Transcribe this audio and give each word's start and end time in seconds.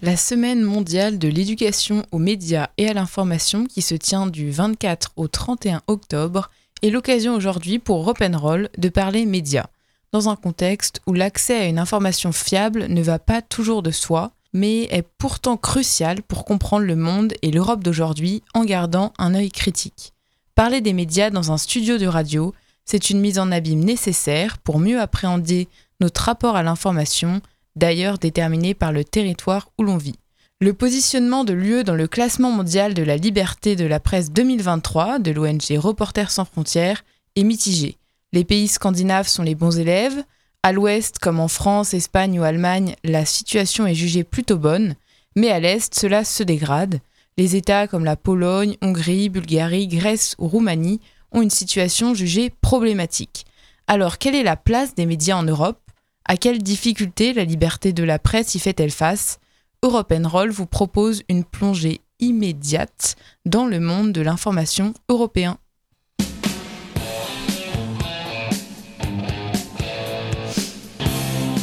La 0.00 0.16
semaine 0.16 0.62
mondiale 0.62 1.18
de 1.18 1.26
l'éducation 1.26 2.06
aux 2.12 2.20
médias 2.20 2.68
et 2.78 2.88
à 2.88 2.92
l'information 2.92 3.64
qui 3.64 3.82
se 3.82 3.96
tient 3.96 4.28
du 4.28 4.52
24 4.52 5.10
au 5.16 5.26
31 5.26 5.82
octobre 5.88 6.50
est 6.82 6.90
l'occasion 6.90 7.34
aujourd'hui 7.34 7.80
pour 7.80 8.04
Roll 8.04 8.68
de 8.78 8.88
parler 8.90 9.26
médias, 9.26 9.66
dans 10.12 10.28
un 10.28 10.36
contexte 10.36 11.00
où 11.08 11.14
l'accès 11.14 11.58
à 11.58 11.64
une 11.64 11.80
information 11.80 12.30
fiable 12.30 12.86
ne 12.86 13.02
va 13.02 13.18
pas 13.18 13.42
toujours 13.42 13.82
de 13.82 13.90
soi, 13.90 14.30
mais 14.52 14.82
est 14.84 15.04
pourtant 15.18 15.56
crucial 15.56 16.22
pour 16.22 16.44
comprendre 16.44 16.86
le 16.86 16.94
monde 16.94 17.34
et 17.42 17.50
l'Europe 17.50 17.82
d'aujourd'hui 17.82 18.44
en 18.54 18.64
gardant 18.64 19.12
un 19.18 19.34
œil 19.34 19.50
critique. 19.50 20.12
Parler 20.54 20.80
des 20.80 20.92
médias 20.92 21.30
dans 21.30 21.50
un 21.50 21.58
studio 21.58 21.98
de 21.98 22.06
radio, 22.06 22.54
c'est 22.84 23.10
une 23.10 23.18
mise 23.18 23.40
en 23.40 23.50
abîme 23.50 23.82
nécessaire 23.82 24.58
pour 24.58 24.78
mieux 24.78 25.00
appréhender 25.00 25.66
notre 26.00 26.22
rapport 26.22 26.54
à 26.54 26.62
l'information, 26.62 27.42
d'ailleurs 27.78 28.18
déterminé 28.18 28.74
par 28.74 28.92
le 28.92 29.04
territoire 29.04 29.70
où 29.78 29.84
l'on 29.84 29.96
vit. 29.96 30.18
Le 30.60 30.74
positionnement 30.74 31.44
de 31.44 31.52
l'UE 31.52 31.84
dans 31.84 31.94
le 31.94 32.08
classement 32.08 32.50
mondial 32.50 32.92
de 32.92 33.04
la 33.04 33.16
liberté 33.16 33.76
de 33.76 33.86
la 33.86 34.00
presse 34.00 34.32
2023 34.32 35.20
de 35.20 35.30
l'ONG 35.30 35.78
Reporters 35.78 36.32
sans 36.32 36.44
frontières 36.44 37.04
est 37.36 37.44
mitigé. 37.44 37.96
Les 38.32 38.44
pays 38.44 38.68
scandinaves 38.68 39.28
sont 39.28 39.44
les 39.44 39.54
bons 39.54 39.78
élèves. 39.78 40.24
À 40.64 40.72
l'ouest, 40.72 41.20
comme 41.20 41.38
en 41.38 41.46
France, 41.46 41.94
Espagne 41.94 42.40
ou 42.40 42.42
Allemagne, 42.42 42.96
la 43.04 43.24
situation 43.24 43.86
est 43.86 43.94
jugée 43.94 44.24
plutôt 44.24 44.58
bonne, 44.58 44.96
mais 45.36 45.50
à 45.50 45.60
l'est, 45.60 45.94
cela 45.94 46.24
se 46.24 46.42
dégrade. 46.42 46.98
Les 47.36 47.54
États 47.54 47.86
comme 47.86 48.04
la 48.04 48.16
Pologne, 48.16 48.76
Hongrie, 48.82 49.28
Bulgarie, 49.28 49.86
Grèce 49.86 50.34
ou 50.38 50.48
Roumanie 50.48 51.00
ont 51.30 51.40
une 51.40 51.50
situation 51.50 52.14
jugée 52.14 52.50
problématique. 52.50 53.46
Alors, 53.86 54.18
quelle 54.18 54.34
est 54.34 54.42
la 54.42 54.56
place 54.56 54.96
des 54.96 55.06
médias 55.06 55.36
en 55.36 55.44
Europe? 55.44 55.78
À 56.28 56.36
quelles 56.36 56.62
difficultés 56.62 57.32
la 57.32 57.44
liberté 57.44 57.94
de 57.94 58.04
la 58.04 58.18
presse 58.18 58.54
y 58.54 58.58
fait-elle 58.58 58.90
face? 58.90 59.40
Europe 59.82 60.12
Roll 60.24 60.50
vous 60.50 60.66
propose 60.66 61.22
une 61.30 61.42
plongée 61.42 62.02
immédiate 62.20 63.16
dans 63.46 63.64
le 63.64 63.80
monde 63.80 64.12
de 64.12 64.20
l'information 64.20 64.92
européen. 65.08 65.56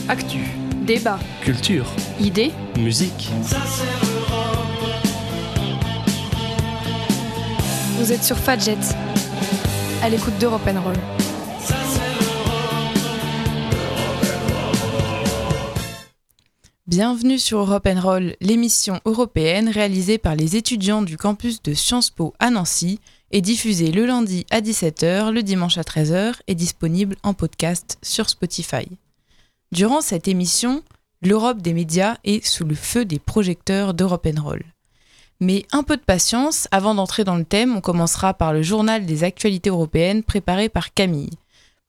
Actu, 0.07 0.39
débat, 0.85 1.19
culture, 1.41 1.85
idées, 2.19 2.51
musique. 2.79 3.29
Vous 7.97 8.11
êtes 8.11 8.23
sur 8.23 8.37
Fadjet, 8.37 8.77
à 10.01 10.09
l'écoute 10.09 10.37
d'Europe 10.39 10.61
Roll. 10.65 11.14
Bienvenue 16.87 17.39
sur 17.39 17.61
Europe 17.61 17.89
Roll, 17.97 18.35
l'émission 18.41 18.99
européenne 19.05 19.69
réalisée 19.69 20.19
par 20.19 20.35
les 20.35 20.55
étudiants 20.55 21.01
du 21.01 21.17
campus 21.17 21.63
de 21.63 21.73
Sciences 21.73 22.11
Po 22.11 22.35
à 22.37 22.51
Nancy 22.51 22.99
et 23.31 23.41
diffusée 23.41 23.91
le 23.91 24.05
lundi 24.05 24.45
à 24.51 24.61
17h, 24.61 25.31
le 25.31 25.41
dimanche 25.41 25.79
à 25.79 25.81
13h 25.81 26.35
et 26.45 26.53
disponible 26.53 27.15
en 27.23 27.33
podcast 27.33 27.97
sur 28.03 28.29
Spotify. 28.29 28.87
Durant 29.71 30.01
cette 30.01 30.27
émission, 30.27 30.83
l'Europe 31.23 31.63
des 31.63 31.73
médias 31.73 32.17
est 32.23 32.45
sous 32.45 32.65
le 32.65 32.75
feu 32.75 33.03
des 33.03 33.17
projecteurs 33.17 33.95
d'Europe 33.95 34.27
Roll. 34.37 34.63
Mais 35.39 35.65
un 35.71 35.81
peu 35.81 35.97
de 35.97 36.03
patience, 36.03 36.67
avant 36.69 36.93
d'entrer 36.93 37.23
dans 37.23 37.35
le 37.35 37.45
thème, 37.45 37.75
on 37.75 37.81
commencera 37.81 38.35
par 38.35 38.53
le 38.53 38.61
journal 38.61 39.07
des 39.07 39.23
actualités 39.23 39.71
européennes 39.71 40.21
préparé 40.21 40.69
par 40.69 40.93
Camille. 40.93 41.39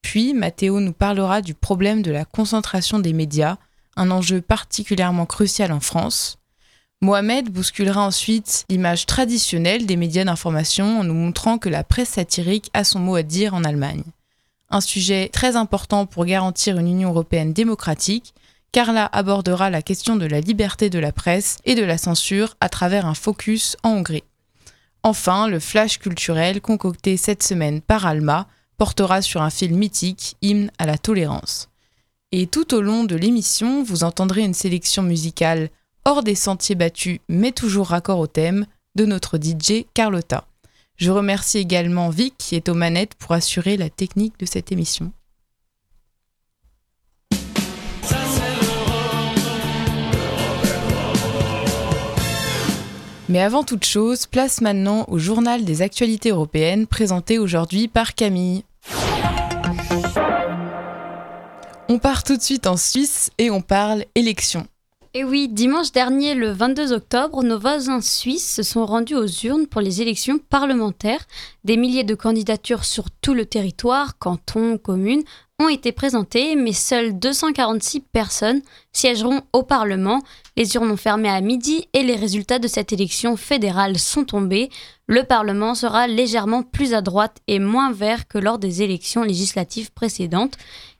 Puis 0.01 0.33
Mathéo 0.33 0.81
nous 0.81 0.95
parlera 0.95 1.43
du 1.43 1.53
problème 1.53 2.01
de 2.01 2.13
la 2.13 2.25
concentration 2.25 2.99
des 2.99 3.13
médias 3.13 3.59
un 3.97 4.11
enjeu 4.11 4.41
particulièrement 4.41 5.27
crucial 5.27 5.73
en 5.73 5.81
France. 5.81 6.39
Mohamed 7.03 7.51
bousculera 7.51 8.03
ensuite 8.03 8.65
l'image 8.71 9.07
traditionnelle 9.07 9.85
des 9.87 9.97
médias 9.97 10.25
d'information 10.25 11.01
en 11.01 11.05
nous 11.05 11.15
montrant 11.15 11.59
que 11.59 11.69
la 11.69 11.85
presse 11.85 12.11
satirique 12.11 12.71
a 12.73 12.85
son 12.85 13.01
mot 13.01 13.17
à 13.17 13.23
dire 13.23 13.55
en 13.55 13.65
Allemagne. 13.65 14.05
Un 14.71 14.81
sujet 14.81 15.29
très 15.33 15.57
important 15.57 16.07
pour 16.07 16.25
garantir 16.25 16.79
une 16.79 16.89
Union 16.89 17.11
européenne 17.11 17.53
démocratique, 17.53 18.35
Carla 18.73 19.07
abordera 19.13 19.71
la 19.71 19.83
question 19.83 20.17
de 20.17 20.27
la 20.27 20.41
liberté 20.41 20.91
de 20.91 20.99
la 20.99 21.13
presse 21.13 21.59
et 21.65 21.75
de 21.75 21.85
la 21.85 21.99
censure 21.99 22.57
à 22.61 22.69
travers 22.69 23.07
un 23.07 23.15
focus 23.15 23.77
en 23.83 23.91
Hongrie. 23.91 24.25
Enfin, 25.03 25.49
le 25.49 25.61
flash 25.61 25.99
culturel 25.99 26.61
concocté 26.61 27.17
cette 27.17 27.43
semaine 27.43 27.81
par 27.81 28.07
Alma 28.07 28.49
portera 28.77 29.23
sur 29.23 29.41
un 29.43 29.51
film 29.51 29.77
mythique, 29.77 30.37
Hymne 30.43 30.71
à 30.79 30.87
la 30.87 30.99
tolérance. 30.99 31.69
Et 32.39 32.47
tout 32.47 32.75
au 32.75 32.83
long 32.83 33.05
de 33.05 33.17
l'émission, 33.17 33.83
vous 33.83 34.05
entendrez 34.05 34.43
une 34.43 34.53
sélection 34.53 35.03
musicale 35.03 35.71
hors 36.05 36.23
des 36.23 36.35
sentiers 36.35 36.75
battus, 36.75 37.21
mais 37.31 37.51
toujours 37.51 37.87
raccord 37.87 38.19
au 38.19 38.27
thème, 38.27 38.67
de 38.95 39.07
notre 39.07 39.39
DJ 39.39 39.87
Carlotta. 39.95 40.47
Je 40.99 41.11
remercie 41.11 41.57
également 41.57 42.11
Vic 42.11 42.35
qui 42.37 42.55
est 42.55 42.69
aux 42.69 42.75
manettes 42.75 43.15
pour 43.15 43.33
assurer 43.33 43.79
la 43.79 43.89
technique 43.89 44.39
de 44.39 44.45
cette 44.45 44.71
émission. 44.71 45.13
Mais 53.31 53.41
avant 53.41 53.65
toute 53.65 53.87
chose, 53.87 54.27
place 54.27 54.61
maintenant 54.61 55.07
au 55.09 55.17
journal 55.17 55.65
des 55.65 55.81
actualités 55.81 56.33
européennes 56.33 56.87
présenté 56.87 57.39
aujourd'hui 57.39 57.89
par 57.89 58.15
Camille. 58.15 58.63
On 61.89 62.01
part 62.01 62.25
tout 62.25 62.37
de 62.37 62.43
suite 62.43 62.67
en 62.67 62.77
Suisse 62.77 63.31
et 63.39 63.49
on 63.49 63.61
parle 63.61 64.07
élection. 64.17 64.67
Et 65.15 65.23
oui, 65.23 65.49
dimanche 65.49 65.93
dernier, 65.93 66.35
le 66.35 66.51
22 66.51 66.93
octobre, 66.93 67.45
nos 67.45 67.61
voisins 67.61 68.01
suisses 68.01 68.57
se 68.57 68.65
sont 68.65 68.85
rendus 68.85 69.15
aux 69.15 69.27
urnes 69.27 69.69
pour 69.69 69.81
les 69.81 70.03
élections 70.03 70.39
parlementaires. 70.39 71.25
Des 71.63 71.77
milliers 71.77 72.05
de 72.05 72.17
candidatures 72.17 72.85
sur 72.85 73.11
tout 73.23 73.35
le 73.35 73.47
territoire, 73.47 74.19
cantons, 74.19 74.79
communes, 74.79 75.23
ont 75.59 75.69
été 75.69 75.93
présentées, 75.93 76.55
mais 76.55 76.73
seules 76.73 77.19
246 77.19 78.01
personnes 78.01 78.61
siégeront 78.93 79.41
au 79.55 79.63
Parlement. 79.63 80.21
Les 80.57 80.75
urnes 80.75 80.91
ont 80.91 80.99
fermé 80.99 81.31
à 81.31 81.41
midi 81.41 81.89
et 81.95 82.03
les 82.03 82.17
résultats 82.17 82.59
de 82.59 82.69
cette 82.69 82.93
élection 82.93 83.37
fédérale 83.37 83.99
sont 83.99 84.25
tombés. 84.25 84.69
Le 85.07 85.23
Parlement 85.23 85.75
sera 85.75 86.09
légèrement 86.09 86.63
plus 86.63 86.93
à 86.93 87.01
droite 87.01 87.39
et 87.47 87.59
moins 87.59 87.93
vert 87.93 88.29
que 88.29 88.39
lors 88.39 88.59
des 88.59 88.83
élections 88.83 89.23
législatives 89.23 89.93
précédentes. 89.93 90.59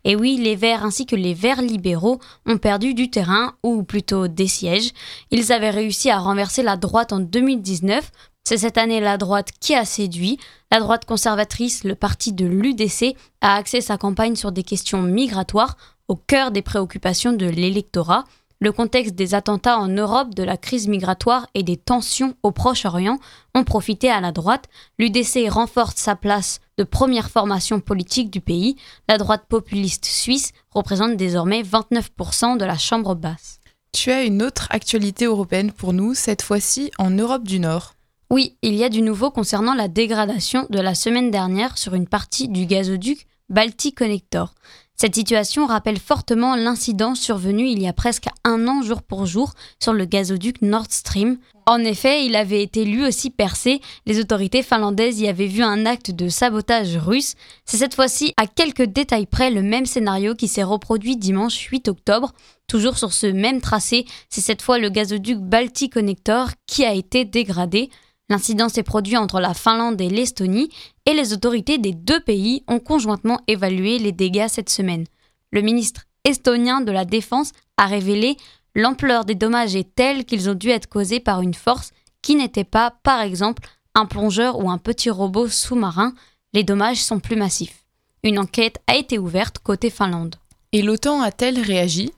Et 0.09 0.15
oui, 0.15 0.37
les 0.37 0.55
Verts 0.55 0.85
ainsi 0.85 1.05
que 1.05 1.17
les 1.17 1.35
Verts 1.35 1.63
libéraux 1.63 2.21
ont 2.47 2.59
perdu 2.59 2.95
du 2.95 3.11
terrain, 3.11 3.57
ou 3.65 3.83
plutôt 3.83 4.29
des 4.29 4.47
sièges. 4.47 4.93
Ils 5.33 5.53
avaient 5.53 5.71
réussi 5.71 6.11
à 6.11 6.21
renverser 6.21 6.63
la 6.63 6.77
droite 6.77 7.13
en 7.13 7.19
2019. 7.19 8.13
C'est 8.45 8.59
cette 8.59 8.79
année 8.79 9.01
la 9.01 9.19
droite 9.19 9.51
qui 9.59 9.75
a 9.75 9.85
séduit. 9.85 10.39
La 10.71 10.79
droite 10.79 11.07
conservatrice, 11.07 11.83
le 11.83 11.97
parti 11.97 12.33
de 12.33 12.47
l'UDC, 12.47 13.17
a 13.41 13.57
axé 13.57 13.81
sa 13.81 13.99
campagne 13.99 14.37
sur 14.37 14.53
des 14.53 14.63
questions 14.63 15.03
migratoires 15.03 15.77
au 16.07 16.15
cœur 16.15 16.53
des 16.53 16.63
préoccupations 16.63 17.33
de 17.33 17.47
l'électorat. 17.47 18.27
Le 18.59 18.73
contexte 18.73 19.15
des 19.15 19.35
attentats 19.35 19.79
en 19.79 19.89
Europe, 19.89 20.35
de 20.35 20.43
la 20.43 20.57
crise 20.57 20.89
migratoire 20.89 21.47
et 21.53 21.63
des 21.63 21.77
tensions 21.77 22.35
au 22.43 22.53
Proche-Orient 22.53 23.19
ont 23.55 23.65
profité 23.65 24.11
à 24.11 24.23
la 24.23 24.33
droite. 24.33 24.65
L'UDC 24.99 25.51
renforce 25.51 25.97
sa 25.97 26.17
place 26.17 26.61
de 26.79 26.85
première 26.85 27.31
formation 27.31 27.81
politique 27.81 28.31
du 28.31 28.41
pays. 28.41 28.77
La 29.09 29.19
droite 29.19 29.45
populiste 29.47 30.07
suisse 30.07 30.53
représente 30.71 31.17
désormais 31.17 31.63
29% 31.63 32.57
de 32.57 32.65
la 32.65 32.79
Chambre 32.79 33.15
basse. 33.15 33.61
Tu 33.93 34.11
as 34.11 34.25
une 34.25 34.43
autre 34.43 34.69
actualité 34.71 35.27
européenne 35.27 35.71
pour 35.71 35.93
nous, 35.93 36.15
cette 36.15 36.43
fois-ci 36.43 36.91
en 36.99 37.11
Europe 37.11 37.45
du 37.45 37.61
Nord. 37.61 37.93
Oui, 38.31 38.57
il 38.63 38.75
y 38.75 38.85
a 38.85 38.89
du 38.89 39.03
nouveau 39.03 39.31
concernant 39.31 39.75
la 39.75 39.89
dégradation 39.89 40.67
de 40.71 40.81
la 40.81 40.95
semaine 40.95 41.31
dernière 41.31 41.77
sur 41.77 41.95
une 41.95 42.09
partie 42.09 42.49
du 42.49 42.65
gazoduc 42.65 43.27
Baltic 43.49 43.99
Connector. 43.99 44.55
Cette 44.99 45.15
situation 45.15 45.67
rappelle 45.67 45.99
fortement 45.99 46.57
l'incident 46.57 47.15
survenu 47.15 47.69
il 47.69 47.83
y 47.83 47.87
a 47.87 47.93
presque 47.93 48.29
un 48.45 48.67
an 48.67 48.81
jour 48.81 49.03
pour 49.03 49.27
jour 49.27 49.53
sur 49.79 49.93
le 49.93 50.07
gazoduc 50.07 50.63
Nord 50.63 50.87
Stream. 50.89 51.37
En 51.67 51.81
effet, 51.81 52.25
il 52.25 52.35
avait 52.35 52.63
été 52.63 52.87
lui 52.87 53.05
aussi 53.05 53.29
percé, 53.29 53.83
les 54.07 54.21
autorités 54.21 54.63
finlandaises 54.63 55.21
y 55.21 55.29
avaient 55.29 55.49
vu 55.49 55.63
un 55.63 55.85
acte 55.85 56.13
de 56.13 56.31
sabotage 56.31 56.97
russe. 56.97 57.35
C'est 57.67 57.77
cette 57.77 57.95
fois-ci 57.95 58.33
à 58.39 58.47
quelques 58.47 58.85
détails 58.85 59.27
près 59.27 59.51
le 59.51 59.61
même 59.61 59.85
scénario 59.85 60.35
qui 60.35 60.49
s'est 60.49 60.63
reproduit 60.63 61.19
dimanche 61.19 61.59
8 61.59 61.89
octobre. 61.89 62.33
Toujours 62.67 62.97
sur 62.97 63.13
ce 63.13 63.27
même 63.27 63.61
tracé, 63.61 64.07
c'est 64.31 64.41
cette 64.41 64.63
fois 64.63 64.79
le 64.79 64.89
gazoduc 64.89 65.39
Baltic 65.39 65.93
Connector 65.93 66.49
qui 66.67 66.87
a 66.87 66.95
été 66.95 67.27
dégradé. 67.27 67.91
L'incident 68.29 68.69
s'est 68.69 68.83
produit 68.83 69.17
entre 69.17 69.41
la 69.41 69.55
Finlande 69.55 70.01
et 70.01 70.09
l'Estonie 70.09 70.71
et 71.05 71.15
les 71.15 71.33
autorités 71.33 71.79
des 71.79 71.93
deux 71.93 72.21
pays 72.21 72.65
ont 72.67 72.81
conjointement 72.81 73.41
évalué 73.47 73.99
les 73.99 74.13
dégâts 74.13 74.49
cette 74.49 74.71
semaine. 74.71 75.07
Le 75.53 75.61
ministre 75.61 76.03
estonien 76.25 76.81
de 76.81 76.91
la 76.91 77.05
Défense 77.05 77.53
a 77.77 77.87
révélé 77.87 78.37
l'ampleur 78.75 79.25
des 79.25 79.37
dommages 79.37 79.77
est 79.77 79.95
telle 79.95 80.25
qu'ils 80.25 80.51
ont 80.51 80.55
dû 80.55 80.71
être 80.71 80.89
causés 80.89 81.21
par 81.21 81.41
une 81.41 81.55
force 81.55 81.93
qui 82.21 82.35
n'était 82.35 82.65
pas, 82.65 82.91
par 83.03 83.21
exemple, 83.21 83.63
un 83.95 84.07
plongeur 84.07 84.59
ou 84.59 84.71
un 84.71 84.79
petit 84.79 85.11
robot 85.11 85.49
sous-marin. 85.49 86.13
Les 86.53 86.65
dommages 86.65 87.03
sont 87.03 87.21
plus 87.21 87.37
massifs. 87.37 87.87
Une 88.25 88.39
enquête 88.41 88.81
a 88.89 88.97
été 88.97 89.19
ouverte 89.19 89.61
côté 89.61 89.89
Finlande. 89.89 90.35
Et 90.73 90.83
l'OTAN 90.83 91.23
a-t-elle 91.23 91.61
réagi? 91.61 92.13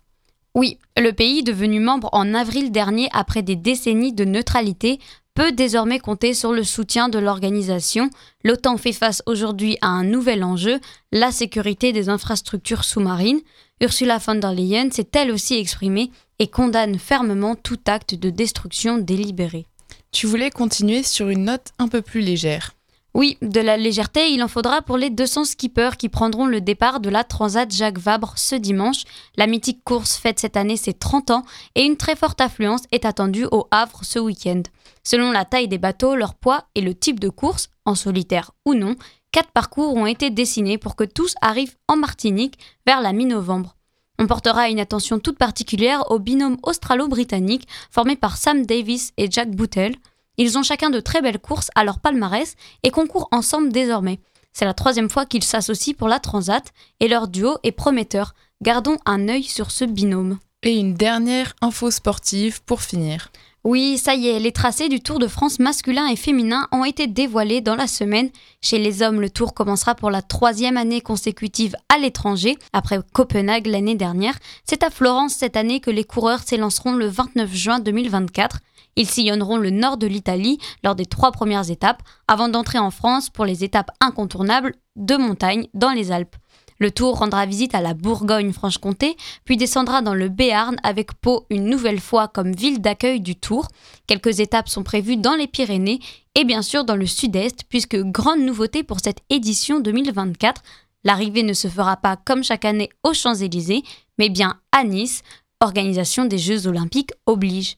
Oui, 0.55 0.79
le 0.97 1.13
pays, 1.13 1.45
devenu 1.45 1.79
membre 1.79 2.09
en 2.13 2.35
avril 2.35 2.73
dernier 2.73 3.09
après 3.13 3.43
des 3.43 3.55
décennies 3.55 4.15
de 4.15 4.25
neutralité, 4.25 4.99
peut 5.39 5.53
désormais 5.53 6.01
compter 6.01 6.35
sur 6.35 6.51
le 6.51 6.65
soutien 6.65 7.09
de 7.09 7.21
l'organisation. 7.21 8.11
L'OTAN 8.43 8.77
fait 8.77 8.93
face 8.93 9.23
aujourd'hui 9.25 9.79
à 9.83 9.87
un 9.87 10.03
nouvel 10.03 10.43
enjeu, 10.43 10.81
la 11.13 11.31
sécurité 11.31 11.93
des 11.93 12.09
infrastructures 12.09 12.83
sous-marines. 12.83 13.39
Ursula 13.81 14.19
von 14.19 14.35
der 14.35 14.53
Leyen 14.53 14.91
s'est 14.91 15.07
elle 15.15 15.31
aussi 15.31 15.55
exprimée 15.55 16.11
et 16.41 16.49
condamne 16.49 16.99
fermement 16.99 17.55
tout 17.55 17.79
acte 17.87 18.17
de 18.17 18.31
destruction 18.31 18.99
délibérée. 18.99 19.67
Tu 20.11 20.27
voulais 20.27 20.51
continuer 20.51 21.05
sur 21.05 21.29
une 21.29 21.45
note 21.45 21.69
un 21.79 21.87
peu 21.87 22.03
plus 22.03 22.21
légère. 22.21 22.73
Oui, 23.15 23.39
de 23.43 23.61
la 23.61 23.77
légèreté, 23.77 24.31
il 24.31 24.43
en 24.43 24.49
faudra 24.49 24.83
pour 24.83 24.97
les 24.97 25.11
200 25.11 25.45
skippers 25.45 25.97
qui 25.97 26.09
prendront 26.09 26.47
le 26.47 26.61
départ 26.61 27.01
de 27.01 27.09
la 27.09 27.25
Transat 27.25 27.71
Jacques 27.73 27.99
Vabre 27.99 28.35
ce 28.37 28.55
dimanche. 28.55 29.05
La 29.37 29.47
mythique 29.47 29.83
course 29.83 30.17
fête 30.17 30.39
cette 30.39 30.57
année 30.57 30.77
ses 30.77 30.93
30 30.93 31.31
ans 31.31 31.43
et 31.75 31.85
une 31.85 31.97
très 31.97 32.17
forte 32.17 32.41
affluence 32.41 32.83
est 32.93 33.05
attendue 33.05 33.47
au 33.51 33.67
Havre 33.71 34.01
ce 34.03 34.19
week-end. 34.19 34.63
Selon 35.03 35.33
la 35.33 35.47
taille 35.47 35.69
des 35.69 35.79
bateaux, 35.79 36.17
leur 36.17 36.35
poids 36.35 36.67
et 36.75 36.81
le 36.81 36.95
type 36.95 37.19
de 37.19 37.31
course, 37.31 37.71
en 37.87 37.95
solitaire 37.95 38.53
ou 38.67 38.75
non, 38.75 38.95
quatre 39.33 39.51
parcours 39.53 39.95
ont 39.95 40.07
été 40.07 40.31
dessinés 40.31 40.79
pour 40.79 40.95
que 40.95 41.05
tous 41.05 41.35
arrivent 41.41 41.77
en 41.89 41.97
Martinique 41.97 42.59
vers 42.87 43.01
la 43.01 43.15
mi-novembre. 43.15 43.75
On 44.21 44.27
portera 44.27 44.69
une 44.69 44.81
attention 44.81 45.19
toute 45.19 45.39
particulière 45.39 46.11
au 46.11 46.19
binôme 46.19 46.59
australo-britannique 46.63 47.69
formé 47.91 48.17
par 48.17 48.37
Sam 48.37 48.67
Davis 48.67 49.13
et 49.17 49.31
Jack 49.31 49.51
Boutel. 49.51 49.95
Ils 50.39 50.57
ont 50.57 50.63
chacun 50.63 50.89
de 50.89 51.01
très 51.01 51.21
belles 51.21 51.41
courses 51.41 51.71
à 51.75 51.85
leur 51.85 51.99
palmarès 51.99 52.55
et 52.85 52.91
concourent 52.91 53.29
ensemble 53.33 53.73
désormais. 53.73 54.21
C'est 54.53 54.65
la 54.65 54.75
troisième 54.75 55.11
fois 55.11 55.27
qu'ils 55.27 55.45
s'associent 55.45 55.95
pour 55.97 56.09
la 56.09 56.21
Transat 56.21 56.73
et 57.01 57.09
leur 57.09 57.29
duo 57.29 57.59
est 57.65 57.73
prometteur. 57.73 58.35
Gardons 58.63 58.97
un 59.05 59.29
œil 59.29 59.43
sur 59.43 59.71
ce 59.71 59.85
binôme. 59.85 60.39
Et 60.63 60.77
une 60.77 60.95
dernière 60.95 61.55
info 61.61 61.91
sportive 61.91 62.63
pour 62.65 62.83
finir. 62.83 63.31
Oui, 63.71 63.99
ça 63.99 64.15
y 64.15 64.29
est, 64.29 64.39
les 64.39 64.51
tracés 64.51 64.89
du 64.89 65.01
Tour 65.01 65.19
de 65.19 65.27
France 65.27 65.59
masculin 65.59 66.07
et 66.07 66.17
féminin 66.17 66.69
ont 66.73 66.87
été 66.87 67.07
dévoilés 67.07 67.61
dans 67.61 67.75
la 67.75 67.87
semaine. 67.87 68.31
Chez 68.63 68.79
les 68.79 69.03
hommes, 69.03 69.21
le 69.21 69.29
Tour 69.29 69.53
commencera 69.53 69.95
pour 69.95 70.11
la 70.11 70.23
troisième 70.23 70.79
année 70.79 71.03
consécutive 71.03 71.77
à 71.95 71.99
l'étranger, 71.99 72.57
après 72.73 72.99
Copenhague 73.13 73.67
l'année 73.67 73.95
dernière. 73.95 74.39
C'est 74.65 74.83
à 74.83 74.89
Florence 74.89 75.35
cette 75.35 75.55
année 75.55 75.81
que 75.81 75.91
les 75.91 76.05
coureurs 76.05 76.45
s'élanceront 76.47 76.95
le 76.95 77.09
29 77.09 77.53
juin 77.53 77.79
2024. 77.79 78.61
Ils 78.97 79.07
sillonneront 79.07 79.59
le 79.59 79.69
nord 79.69 79.99
de 79.99 80.07
l'Italie 80.07 80.57
lors 80.83 80.95
des 80.95 81.05
trois 81.05 81.31
premières 81.31 81.71
étapes, 81.71 82.03
avant 82.27 82.49
d'entrer 82.49 82.79
en 82.79 82.91
France 82.91 83.29
pour 83.29 83.45
les 83.45 83.65
étapes 83.65 83.91
incontournables 84.01 84.77
de 84.97 85.17
montagne 85.17 85.69
dans 85.75 85.91
les 85.91 86.11
Alpes. 86.11 86.37
Le 86.79 86.91
Tour 86.93 87.19
rendra 87.19 87.45
visite 87.45 87.75
à 87.75 87.81
la 87.81 87.95
Bourgogne-Franche-Comté, 87.95 89.17
puis 89.45 89.57
descendra 89.57 90.01
dans 90.01 90.15
le 90.15 90.29
Béarn 90.29 90.77
avec 90.83 91.13
Pau 91.15 91.45
une 91.51 91.65
nouvelle 91.65 92.01
fois 92.01 92.29
comme 92.29 92.55
ville 92.55 92.81
d'accueil 92.81 93.21
du 93.21 93.35
Tour. 93.35 93.67
Quelques 94.07 94.39
étapes 94.39 94.69
sont 94.69 94.85
prévues 94.85 95.17
dans 95.17 95.35
les 95.35 95.49
Pyrénées 95.49 95.99
et 96.37 96.45
bien 96.45 96.63
sûr 96.63 96.85
dans 96.85 96.95
le 96.97 97.07
sud-est, 97.07 97.65
puisque 97.69 97.97
grande 97.97 98.41
nouveauté 98.41 98.85
pour 98.85 99.01
cette 99.03 99.21
édition 99.29 99.81
2024, 99.81 100.63
l'arrivée 101.03 101.43
ne 101.43 101.53
se 101.53 101.67
fera 101.67 101.97
pas 101.97 102.17
comme 102.17 102.45
chaque 102.45 102.65
année 102.65 102.91
aux 103.03 103.15
Champs-Élysées, 103.15 103.83
mais 104.19 104.29
bien 104.29 104.61
à 104.71 104.85
Nice, 104.85 105.23
organisation 105.61 106.27
des 106.27 106.39
Jeux 106.39 106.69
olympiques 106.69 107.13
oblige. 107.27 107.77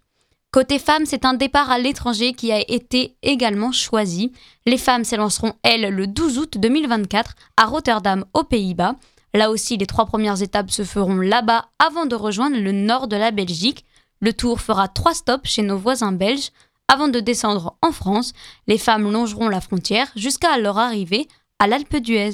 Côté 0.53 0.81
femmes, 0.81 1.07
c'est 1.07 1.25
un 1.25 1.35
départ 1.35 1.71
à 1.71 1.79
l'étranger 1.79 2.33
qui 2.33 2.51
a 2.51 2.59
été 2.59 3.15
également 3.23 3.71
choisi. 3.71 4.33
Les 4.67 4.79
femmes 4.79 5.05
s'élanceront, 5.05 5.53
elles, 5.63 5.95
le 5.95 6.09
12 6.09 6.39
août 6.39 6.59
2024 6.59 7.37
à 7.57 7.67
Rotterdam, 7.67 8.25
aux 8.35 8.43
Pays-Bas. 8.43 8.97
Là 9.33 9.53
aussi, 9.53 9.77
les 9.77 9.87
trois 9.87 10.07
premières 10.07 10.43
étapes 10.43 10.73
se 10.73 10.83
feront 10.83 11.19
là-bas 11.19 11.67
avant 11.79 12.05
de 12.05 12.17
rejoindre 12.17 12.57
le 12.57 12.73
nord 12.73 13.07
de 13.07 13.15
la 13.15 13.31
Belgique. 13.31 13.85
Le 14.19 14.33
tour 14.33 14.61
fera 14.61 14.89
trois 14.89 15.15
stops 15.15 15.49
chez 15.49 15.63
nos 15.63 15.79
voisins 15.79 16.11
belges. 16.11 16.51
Avant 16.89 17.07
de 17.07 17.21
descendre 17.21 17.77
en 17.81 17.93
France, 17.93 18.33
les 18.67 18.79
femmes 18.79 19.13
longeront 19.13 19.49
la 19.49 19.61
frontière 19.61 20.09
jusqu'à 20.17 20.59
leur 20.59 20.79
arrivée 20.79 21.29
à 21.61 21.69
l'Alpe 21.69 21.95
d'Huez. 21.99 22.33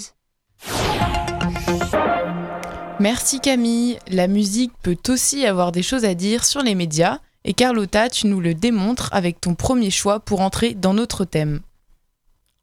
Merci 2.99 3.41
Camille. 3.41 3.99
La 4.09 4.27
musique 4.27 4.73
peut 4.83 4.97
aussi 5.09 5.45
avoir 5.45 5.71
des 5.71 5.83
choses 5.83 6.07
à 6.07 6.15
dire 6.15 6.47
sur 6.47 6.63
les 6.63 6.75
médias. 6.75 7.19
Et 7.49 7.55
Carlotta, 7.55 8.11
tu 8.11 8.27
nous 8.27 8.41
le 8.41 8.55
démontres 8.55 9.09
avec 9.13 9.41
ton 9.41 9.55
premier 9.55 9.93
choix 9.93 10.19
pour 10.19 10.41
entrer 10.41 10.75
dans 10.75 10.95
notre 10.95 11.25
thème. 11.25 11.61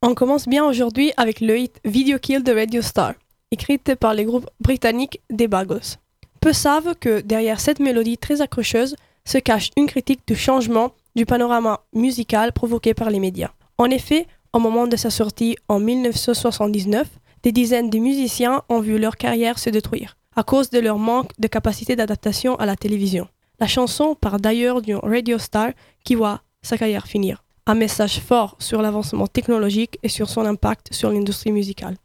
On 0.02 0.14
commence 0.14 0.46
bien 0.46 0.66
aujourd'hui 0.66 1.14
avec 1.16 1.40
le 1.40 1.58
hit 1.58 1.80
Video 1.86 2.20
Kill 2.20 2.44
de 2.44 2.52
Radio 2.52 2.82
Star, 2.82 3.14
écrite 3.52 3.96
par 3.96 4.14
les 4.14 4.26
groupes 4.26 4.50
britanniques 4.60 5.22
des 5.30 5.48
Bagos. 5.48 5.96
Peu 6.42 6.52
savent 6.52 6.96
que 7.00 7.22
derrière 7.22 7.62
cette 7.62 7.80
mélodie 7.80 8.18
très 8.18 8.42
accrocheuse 8.42 8.98
se 9.24 9.38
cache 9.38 9.72
une 9.78 9.88
critique 9.88 10.28
du 10.28 10.36
changement 10.36 10.92
du 11.16 11.26
panorama 11.26 11.80
musical 11.94 12.52
provoqué 12.52 12.94
par 12.94 13.10
les 13.10 13.22
médias. 13.22 13.52
En 13.78 13.86
effet, 13.86 14.28
au 14.52 14.60
moment 14.60 14.88
de 14.88 14.98
sa 14.98 15.10
sortie 15.10 15.56
en 15.70 15.80
1979, 15.80 17.08
des 17.44 17.54
dizaines 17.54 17.90
de 17.90 18.00
musiciens 18.00 18.64
ont 18.68 18.82
vu 18.82 19.00
leur 19.00 19.16
carrière 19.16 19.60
se 19.60 19.70
détruire 19.70 20.18
à 20.36 20.44
cause 20.44 20.70
de 20.70 20.80
leur 20.80 20.98
manque 20.98 21.30
de 21.40 21.48
capacité 21.48 21.96
d'adaptation 21.96 22.56
à 22.56 22.66
la 22.66 22.76
télévision. 22.76 23.28
La 23.60 23.68
chanson 23.68 24.16
part 24.16 24.40
d'ailleurs 24.40 24.82
d'une 24.82 24.98
radio 24.98 25.38
star 25.38 25.72
qui 26.04 26.16
voit 26.16 26.42
sa 26.62 26.78
carrière 26.78 27.08
finir. 27.08 27.44
Un 27.66 27.76
message 27.76 28.20
fort 28.20 28.56
sur 28.60 28.82
l'avancement 28.82 29.28
technologique 29.28 29.98
et 30.04 30.10
sur 30.10 30.30
son 30.30 30.46
impact 30.46 30.94
sur 30.94 31.12
l'industrie 31.12 31.52
musicale. 31.52 31.96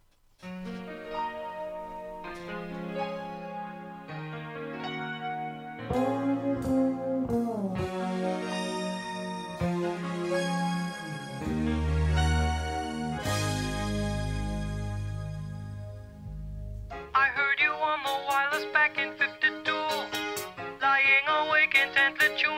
that 22.29 22.43
you 22.43 22.58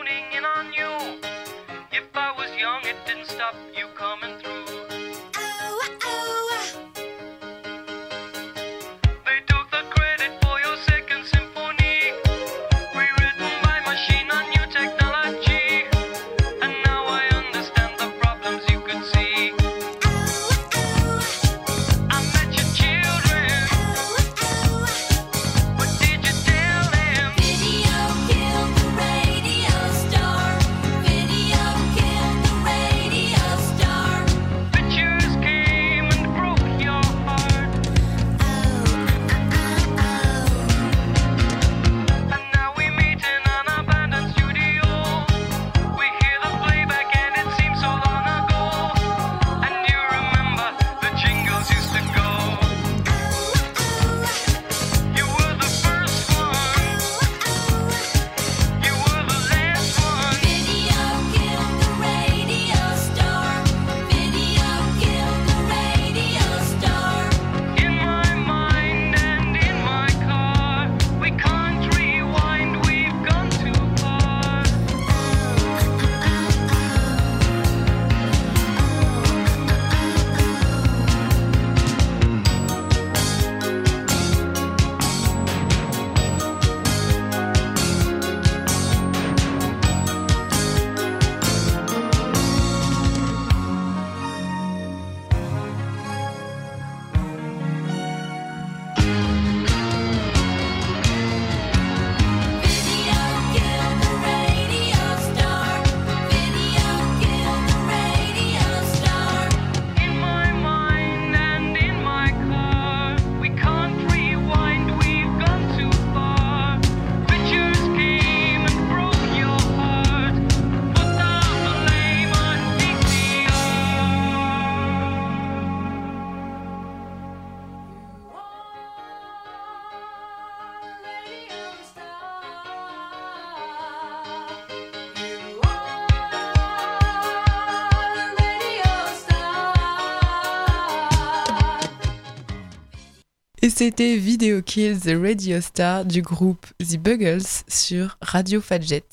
c'était 143.82 144.16
Video 144.18 144.60
Kills 144.60 145.00
the 145.00 145.16
Radio 145.18 145.58
Star 145.62 146.04
du 146.04 146.20
groupe 146.20 146.66
The 146.80 146.98
Buggles 146.98 147.64
sur 147.66 148.18
Radio 148.20 148.60
Fadjet. 148.60 149.04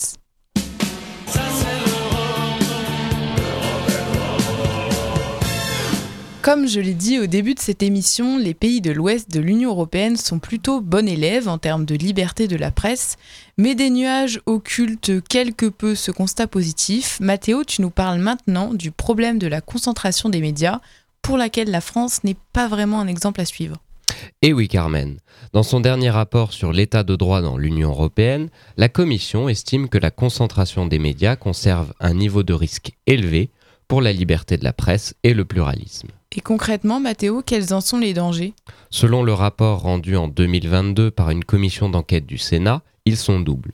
Comme 6.41 6.67
je 6.67 6.81
l'ai 6.81 6.93
dit 6.93 7.17
au 7.17 7.27
début 7.27 7.53
de 7.53 7.61
cette 7.61 7.81
émission, 7.81 8.37
les 8.37 8.53
pays 8.53 8.81
de 8.81 8.91
l'ouest 8.91 9.31
de 9.31 9.39
l'Union 9.39 9.69
européenne 9.69 10.17
sont 10.17 10.39
plutôt 10.39 10.81
bons 10.81 11.07
élèves 11.07 11.47
en 11.47 11.57
termes 11.57 11.85
de 11.85 11.95
liberté 11.95 12.49
de 12.49 12.57
la 12.57 12.71
presse, 12.71 13.15
mais 13.57 13.73
des 13.73 13.89
nuages 13.89 14.41
occultent 14.47 15.25
quelque 15.29 15.67
peu 15.67 15.95
ce 15.95 16.11
constat 16.11 16.47
positif. 16.47 17.21
Mathéo, 17.21 17.63
tu 17.63 17.81
nous 17.81 17.89
parles 17.89 18.19
maintenant 18.19 18.73
du 18.73 18.91
problème 18.91 19.39
de 19.39 19.47
la 19.47 19.61
concentration 19.61 20.27
des 20.27 20.41
médias, 20.41 20.81
pour 21.21 21.37
laquelle 21.37 21.71
la 21.71 21.81
France 21.81 22.25
n'est 22.25 22.37
pas 22.51 22.67
vraiment 22.67 22.99
un 22.99 23.07
exemple 23.07 23.39
à 23.39 23.45
suivre. 23.45 23.81
Et 24.41 24.49
eh 24.49 24.53
oui, 24.53 24.67
Carmen. 24.67 25.19
Dans 25.53 25.63
son 25.63 25.79
dernier 25.79 26.09
rapport 26.09 26.53
sur 26.53 26.71
l'état 26.71 27.03
de 27.03 27.15
droit 27.15 27.41
dans 27.41 27.57
l'Union 27.57 27.89
européenne, 27.89 28.49
la 28.75 28.89
Commission 28.89 29.49
estime 29.49 29.89
que 29.89 29.97
la 29.97 30.11
concentration 30.11 30.85
des 30.85 30.99
médias 30.99 31.35
conserve 31.35 31.93
un 31.99 32.13
niveau 32.13 32.43
de 32.43 32.53
risque 32.53 32.91
élevé 33.05 33.49
pour 33.87 34.01
la 34.01 34.11
liberté 34.11 34.57
de 34.57 34.63
la 34.63 34.73
presse 34.73 35.15
et 35.23 35.33
le 35.33 35.45
pluralisme. 35.45 36.09
Et 36.35 36.41
concrètement, 36.41 36.99
Mathéo, 36.99 37.41
quels 37.41 37.73
en 37.73 37.81
sont 37.81 37.97
les 37.97 38.13
dangers? 38.13 38.53
Selon 38.91 39.23
le 39.23 39.33
rapport 39.33 39.79
rendu 39.79 40.15
en 40.15 40.27
2022 40.27 41.09
par 41.09 41.31
une 41.31 41.43
commission 41.43 41.89
d'enquête 41.89 42.25
du 42.25 42.37
Sénat, 42.37 42.83
ils 43.05 43.17
sont 43.17 43.39
doubles. 43.39 43.73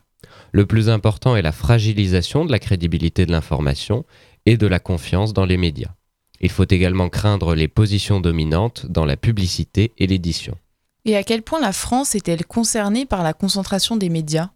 Le 0.54 0.66
plus 0.66 0.90
important 0.90 1.36
est 1.36 1.42
la 1.42 1.52
fragilisation 1.52 2.46
de 2.46 2.52
la 2.52 2.60
crédibilité 2.60 3.26
de 3.26 3.32
l'information 3.32 4.06
et 4.46 4.56
de 4.56 4.68
la 4.68 4.80
confiance 4.80 5.34
dans 5.34 5.46
les 5.46 5.58
médias. 5.58 5.92
Il 6.44 6.52
faut 6.52 6.66
également 6.70 7.08
craindre 7.08 7.56
les 7.56 7.70
positions 7.70 8.20
dominantes 8.20 8.86
dans 8.88 9.06
la 9.06 9.16
publicité 9.16 9.94
et 9.98 10.08
l'édition. 10.08 10.58
Et 11.06 11.16
à 11.16 11.24
quel 11.24 11.42
point 11.42 11.62
la 11.62 11.72
France 11.72 12.16
est-elle 12.16 12.46
concernée 12.46 13.06
par 13.06 13.24
la 13.24 13.32
concentration 13.34 13.96
des 13.96 14.10
médias? 14.10 14.50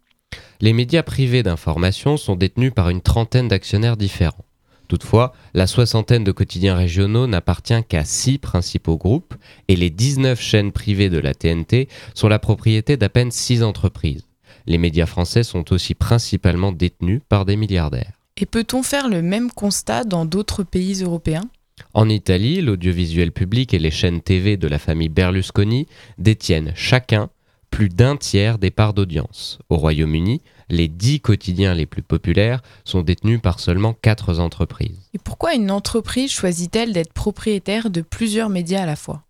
Les 0.60 0.74
médias 0.74 1.02
privés 1.02 1.42
d'information 1.42 2.18
sont 2.18 2.36
détenus 2.36 2.74
par 2.74 2.90
une 2.90 3.00
trentaine 3.00 3.48
d'actionnaires 3.48 3.96
différents. 3.96 4.44
Toutefois, 4.86 5.32
la 5.54 5.66
soixantaine 5.66 6.24
de 6.24 6.32
quotidiens 6.32 6.76
régionaux 6.76 7.26
n'appartient 7.26 7.82
qu'à 7.88 8.04
six 8.04 8.36
principaux 8.36 8.98
groupes 8.98 9.34
et 9.68 9.76
les 9.76 9.90
19 9.90 10.38
chaînes 10.38 10.72
privées 10.72 11.10
de 11.10 11.18
la 11.18 11.32
TNT 11.32 11.88
sont 12.14 12.28
la 12.28 12.38
propriété 12.38 12.98
d'à 12.98 13.08
peine 13.08 13.30
six 13.30 13.62
entreprises. 13.62 14.26
Les 14.66 14.78
médias 14.78 15.06
français 15.06 15.42
sont 15.42 15.72
aussi 15.72 15.94
principalement 15.94 16.72
détenus 16.72 17.22
par 17.30 17.46
des 17.46 17.56
milliardaires. 17.56 18.12
Et 18.36 18.46
peut-on 18.46 18.82
faire 18.82 19.08
le 19.08 19.22
même 19.22 19.50
constat 19.50 20.04
dans 20.04 20.26
d'autres 20.26 20.64
pays 20.64 21.02
européens? 21.02 21.48
En 21.94 22.08
Italie, 22.08 22.60
l'audiovisuel 22.60 23.32
public 23.32 23.74
et 23.74 23.78
les 23.78 23.90
chaînes 23.90 24.20
TV 24.20 24.56
de 24.56 24.68
la 24.68 24.78
famille 24.78 25.08
Berlusconi 25.08 25.86
détiennent 26.18 26.72
chacun 26.74 27.30
plus 27.70 27.88
d'un 27.88 28.16
tiers 28.16 28.58
des 28.58 28.70
parts 28.70 28.94
d'audience. 28.94 29.58
Au 29.68 29.76
Royaume-Uni, 29.76 30.40
les 30.70 30.88
dix 30.88 31.20
quotidiens 31.20 31.74
les 31.74 31.86
plus 31.86 32.02
populaires 32.02 32.62
sont 32.84 33.02
détenus 33.02 33.40
par 33.40 33.60
seulement 33.60 33.94
quatre 33.94 34.40
entreprises. 34.40 35.08
Et 35.14 35.18
pourquoi 35.18 35.54
une 35.54 35.70
entreprise 35.70 36.30
choisit-elle 36.30 36.92
d'être 36.92 37.12
propriétaire 37.12 37.90
de 37.90 38.00
plusieurs 38.00 38.48
médias 38.48 38.82
à 38.82 38.86
la 38.86 38.96
fois? 38.96 39.22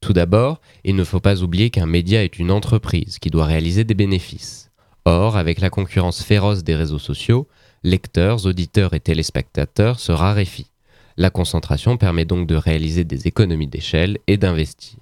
Tout 0.00 0.12
d'abord, 0.12 0.60
il 0.84 0.94
ne 0.94 1.04
faut 1.04 1.20
pas 1.20 1.42
oublier 1.42 1.70
qu'un 1.70 1.86
média 1.86 2.22
est 2.22 2.38
une 2.38 2.50
entreprise 2.50 3.18
qui 3.18 3.30
doit 3.30 3.46
réaliser 3.46 3.84
des 3.84 3.94
bénéfices. 3.94 4.70
Or, 5.04 5.36
avec 5.36 5.60
la 5.60 5.70
concurrence 5.70 6.22
féroce 6.22 6.64
des 6.64 6.74
réseaux 6.74 6.98
sociaux, 6.98 7.48
lecteurs, 7.82 8.46
auditeurs 8.46 8.94
et 8.94 9.00
téléspectateurs 9.00 10.00
se 10.00 10.12
raréfient. 10.12 10.70
La 11.16 11.30
concentration 11.30 11.96
permet 11.96 12.24
donc 12.24 12.46
de 12.46 12.56
réaliser 12.56 13.04
des 13.04 13.26
économies 13.26 13.66
d'échelle 13.66 14.18
et 14.26 14.36
d'investir. 14.36 14.98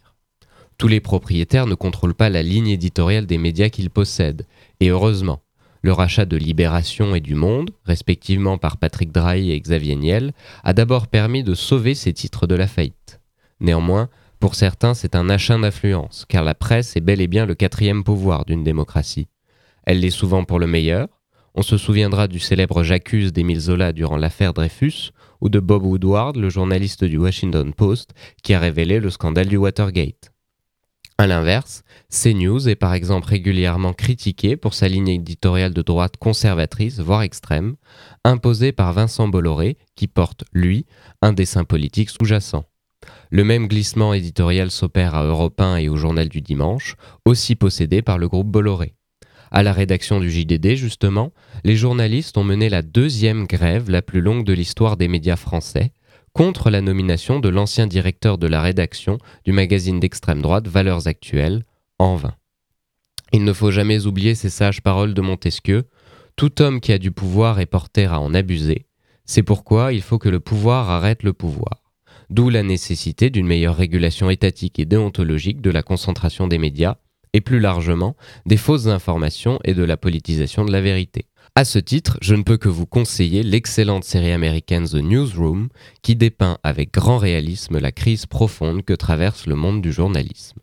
Tous 0.79 0.89
les 0.89 1.01
propriétaires 1.01 1.67
ne 1.67 1.75
contrôlent 1.75 2.15
pas 2.15 2.31
la 2.31 2.43
ligne 2.43 2.69
éditoriale 2.69 3.27
des 3.27 3.39
médias 3.39 3.69
qu'ils 3.69 3.91
possèdent, 3.91 4.47
et 4.81 4.89
heureusement, 4.89 5.41
le 5.83 5.93
rachat 5.93 6.25
de 6.25 6.37
Libération 6.37 7.15
et 7.15 7.21
du 7.21 7.35
Monde, 7.35 7.71
respectivement 7.85 8.59
par 8.59 8.79
Patrick 8.79 9.13
Drahi 9.13 9.51
et 9.51 9.61
Xavier 9.61 9.97
Niel, 9.97 10.33
a 10.63 10.73
d'abord 10.73 11.09
permis 11.09 11.43
de 11.43 11.55
sauver 11.55 11.95
ces 11.95 12.13
titres 12.13 12.47
de 12.47 12.55
la 12.55 12.67
faillite. 12.67 13.21
Néanmoins, 13.61 14.09
pour 14.41 14.55
certains, 14.55 14.95
c'est 14.95 15.15
un 15.15 15.29
achat 15.29 15.59
d'influence, 15.59 16.27
car 16.29 16.45
la 16.45 16.55
presse 16.55 16.97
est 16.97 17.01
bel 17.01 17.21
et 17.21 17.27
bien 17.27 17.45
le 17.45 17.55
quatrième 17.55 18.05
pouvoir 18.05 18.45
d'une 18.45 18.65
démocratie. 18.65 19.29
Elle 19.85 20.01
l'est 20.01 20.11
souvent 20.11 20.45
pour 20.45 20.59
le 20.59 20.67
meilleur. 20.67 21.09
On 21.55 21.63
se 21.63 21.77
souviendra 21.77 22.29
du 22.29 22.39
célèbre 22.41 22.83
J'accuse 22.83 23.33
d'Émile 23.33 23.61
Zola 23.61 23.93
durant 23.93 24.17
l'affaire 24.17 24.55
Dreyfus, 24.55 25.13
ou 25.45 25.51
de 25.51 25.61
Bob 25.61 25.85
Woodward, 25.85 26.37
le 26.37 26.49
journaliste 26.49 27.05
du 27.05 27.19
Washington 27.19 27.73
Post, 27.73 28.15
qui 28.43 28.55
a 28.55 28.59
révélé 28.59 28.99
le 28.99 29.11
scandale 29.11 29.47
du 29.47 29.59
Watergate. 29.59 30.33
A 31.17 31.29
l'inverse, 31.29 31.85
CNews 32.11 32.69
est 32.69 32.75
par 32.75 32.93
exemple 32.93 33.29
régulièrement 33.29 33.93
critiqué 33.93 34.57
pour 34.57 34.75
sa 34.75 34.89
ligne 34.89 35.09
éditoriale 35.09 35.73
de 35.73 35.83
droite 35.83 36.17
conservatrice, 36.17 36.99
voire 36.99 37.23
extrême, 37.23 37.77
imposée 38.25 38.73
par 38.73 38.93
Vincent 38.93 39.29
Bolloré, 39.29 39.77
qui 39.95 40.09
porte, 40.09 40.43
lui, 40.53 40.87
un 41.23 41.33
dessin 41.33 41.63
politique 41.63 42.11
sous-jacent. 42.11 42.65
Le 43.31 43.45
même 43.45 43.69
glissement 43.69 44.13
éditorial 44.13 44.71
s'opère 44.71 45.15
à 45.15 45.25
Europe 45.25 45.61
1 45.61 45.77
et 45.77 45.89
au 45.89 45.97
Journal 45.97 46.29
du 46.29 46.41
Dimanche, 46.41 46.97
aussi 47.27 47.55
possédé 47.55 48.03
par 48.03 48.19
le 48.19 48.29
groupe 48.29 48.49
Bolloré. 48.49 48.95
À 49.57 49.63
la 49.63 49.73
rédaction 49.73 50.19
du 50.19 50.33
JDD, 50.33 50.75
justement, 50.75 51.33
les 51.63 51.77
journalistes 51.77 52.37
ont 52.37 52.43
mené 52.43 52.69
la 52.69 52.83
deuxième 52.83 53.47
grève 53.47 53.89
la 53.89 54.03
plus 54.03 54.21
longue 54.21 54.45
de 54.45 54.53
l'histoire 54.53 54.97
des 54.97 55.07
médias 55.07 55.37
français, 55.37 55.93
contre 56.33 56.71
la 56.71 56.81
nomination 56.81 57.39
de 57.39 57.49
l'ancien 57.49 57.87
directeur 57.87 58.37
de 58.37 58.49
la 58.49 58.61
rédaction 58.61 59.19
du 59.45 59.53
magazine 59.53 60.01
d'extrême 60.01 60.43
droite 60.43 60.67
Valeurs 60.67 61.07
Actuelles, 61.07 61.63
en 62.01 62.17
vain. 62.17 62.35
Il 63.33 63.45
ne 63.45 63.53
faut 63.53 63.71
jamais 63.71 64.07
oublier 64.07 64.35
ces 64.35 64.51
sages 64.51 64.83
paroles 64.83 65.15
de 65.15 65.21
Montesquieu 65.21 65.85
Tout 66.35 66.61
homme 66.61 66.81
qui 66.81 66.91
a 66.91 66.99
du 66.99 67.13
pouvoir 67.13 67.61
est 67.61 67.67
porté 67.67 68.07
à 68.07 68.19
en 68.19 68.35
abuser. 68.35 68.87
C'est 69.25 69.45
pourquoi 69.45 69.93
il 69.93 70.03
faut 70.03 70.19
que 70.19 70.29
le 70.29 70.41
pouvoir 70.41 70.91
arrête 70.91 71.23
le 71.23 71.33
pouvoir. 71.33 71.93
D'où 72.29 72.51
la 72.51 72.65
nécessité 72.65 73.31
d'une 73.31 73.47
meilleure 73.47 73.77
régulation 73.77 74.31
étatique 74.31 74.81
et 74.81 74.85
déontologique 74.85 75.61
de 75.61 75.71
la 75.71 75.85
concentration 75.85 76.49
des 76.49 76.59
médias, 76.59 76.97
et 77.35 77.43
plus 77.43 77.61
largement 77.61 78.17
des 78.47 78.57
fausses 78.57 78.87
informations 78.87 79.59
et 79.65 79.75
de 79.75 79.85
la 79.85 79.99
politisation 79.99 80.65
de 80.65 80.73
la 80.73 80.81
vérité. 80.81 81.27
À 81.57 81.65
ce 81.65 81.79
titre, 81.79 82.17
je 82.23 82.35
ne 82.35 82.43
peux 82.43 82.57
que 82.57 82.69
vous 82.69 82.87
conseiller 82.87 83.43
l'excellente 83.43 84.05
série 84.05 84.33
américaine 84.33 84.89
The 84.89 84.95
Newsroom, 84.95 85.69
qui 86.03 86.17
dépeint 86.17 86.59
avec 86.63 86.93
grand 86.93 87.19
réalisme 87.19 87.79
la 87.79 87.93
crise 87.93 88.27
profonde 88.27 88.85
que 88.85 88.95
traverse 88.95 89.47
le 89.47 89.55
monde 89.55 89.83
du 89.83 89.93
journalisme. 89.93 90.59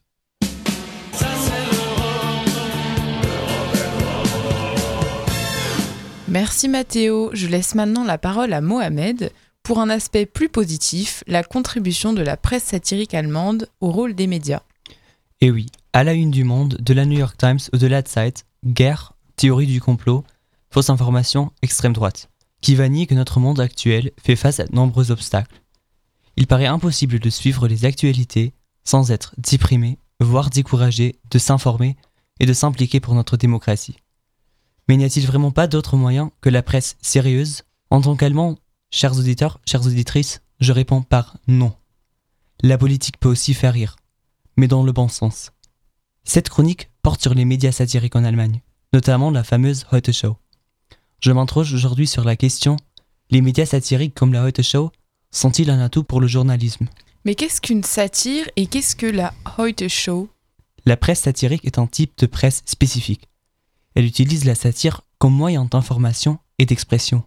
Merci 6.28 6.70
Mathéo. 6.70 7.30
Je 7.34 7.48
laisse 7.48 7.76
maintenant 7.76 8.06
la 8.06 8.18
parole 8.18 8.54
à 8.54 8.62
Mohamed 8.62 9.32
pour 9.64 9.80
un 9.80 9.90
aspect 9.90 10.26
plus 10.26 10.50
positif, 10.50 11.24
la 11.28 11.44
contribution 11.44 12.14
de 12.14 12.22
la 12.22 12.38
presse 12.38 12.64
satirique 12.64 13.14
allemande 13.14 13.68
au 13.82 13.92
rôle 13.92 14.14
des 14.14 14.28
médias. 14.28 14.62
Eh 15.42 15.52
oui, 15.52 15.68
à 15.94 16.04
la 16.04 16.14
une 16.14 16.32
du 16.32 16.44
monde, 16.44 16.78
de 16.80 16.94
la 16.94 17.06
New 17.06 17.18
York 17.18 17.38
Times 17.38 17.60
ou 17.74 17.78
de 17.78 17.88
l'Adsite, 17.88 18.46
guerre, 18.66 19.14
théorie 19.36 19.68
du 19.68 19.82
complot, 19.82 20.24
fausse 20.70 20.90
information, 20.90 21.52
extrême 21.62 21.94
droite, 21.94 22.30
qui 22.62 22.76
va 22.76 22.88
nier 22.88 23.08
que 23.08 23.16
notre 23.16 23.40
monde 23.40 23.60
actuel 23.60 24.12
fait 24.22 24.38
face 24.38 24.60
à 24.60 24.66
de 24.66 24.74
nombreux 24.74 25.12
obstacles? 25.12 25.62
Il 26.38 26.48
paraît 26.48 26.66
impossible 26.66 27.20
de 27.20 27.30
suivre 27.30 27.68
les 27.68 27.84
actualités 27.84 28.54
sans 28.86 29.12
être 29.12 29.36
déprimé, 29.38 29.98
voire 30.22 30.50
découragé 30.50 31.20
de 31.30 31.40
s'informer 31.40 31.98
et 32.40 32.46
de 32.46 32.54
s'impliquer 32.54 33.02
pour 33.02 33.14
notre 33.14 33.36
démocratie. 33.36 33.98
Mais 34.88 34.96
n'y 34.96 35.04
a-t-il 35.04 35.28
vraiment 35.28 35.52
pas 35.52 35.68
d'autre 35.68 35.98
moyen 35.98 36.32
que 36.40 36.50
la 36.50 36.64
presse 36.64 36.96
sérieuse? 37.02 37.64
En 37.90 38.02
tant 38.02 38.16
qu'allemand, 38.16 38.58
chers 38.92 39.18
auditeurs, 39.18 39.60
chères 39.66 39.86
auditrices, 39.86 40.42
je 40.62 40.72
réponds 40.72 41.02
par 41.02 41.38
non. 41.48 41.74
La 42.62 42.78
politique 42.78 43.20
peut 43.20 43.30
aussi 43.30 43.54
faire 43.54 43.74
rire, 43.74 43.98
mais 44.56 44.68
dans 44.68 44.84
le 44.84 44.92
bon 44.94 45.10
sens. 45.10 45.52
Cette 46.24 46.50
chronique 46.50 46.90
porte 47.02 47.22
sur 47.22 47.34
les 47.34 47.46
médias 47.46 47.72
satiriques 47.72 48.16
en 48.16 48.24
Allemagne, 48.24 48.62
notamment 48.94 49.32
la 49.32 49.44
fameuse 49.44 49.86
Heute 49.92 50.12
Show. 50.12 50.38
Je 51.20 51.32
m'interroge 51.32 51.74
aujourd'hui 51.74 52.08
sur 52.08 52.24
la 52.24 52.36
question 52.36 52.78
les 53.32 53.42
médias 53.42 53.66
satiriques 53.66 54.14
comme 54.14 54.34
la 54.34 54.44
Heute 54.44 54.62
Show 54.62 54.92
sont-ils 55.32 55.70
un 55.70 55.80
atout 55.80 56.04
pour 56.04 56.20
le 56.20 56.28
journalisme? 56.28 56.88
Mais 57.24 57.34
qu'est-ce 57.34 57.62
qu'une 57.62 57.84
satire 57.84 58.50
et 58.58 58.68
qu'est-ce 58.68 58.96
que 58.96 59.06
la 59.06 59.34
Heute 59.58 59.88
Show? 59.88 60.30
La 60.86 60.98
presse 60.98 61.22
satirique 61.22 61.64
est 61.64 61.80
un 61.80 61.88
type 61.88 62.18
de 62.18 62.26
presse 62.26 62.62
spécifique. 62.66 63.30
Elle 63.96 64.06
utilise 64.06 64.44
la 64.44 64.56
satire 64.56 65.02
comme 65.18 65.34
moyen 65.34 65.64
d'information 65.64 66.40
et 66.60 66.66
d'expression. 66.66 67.24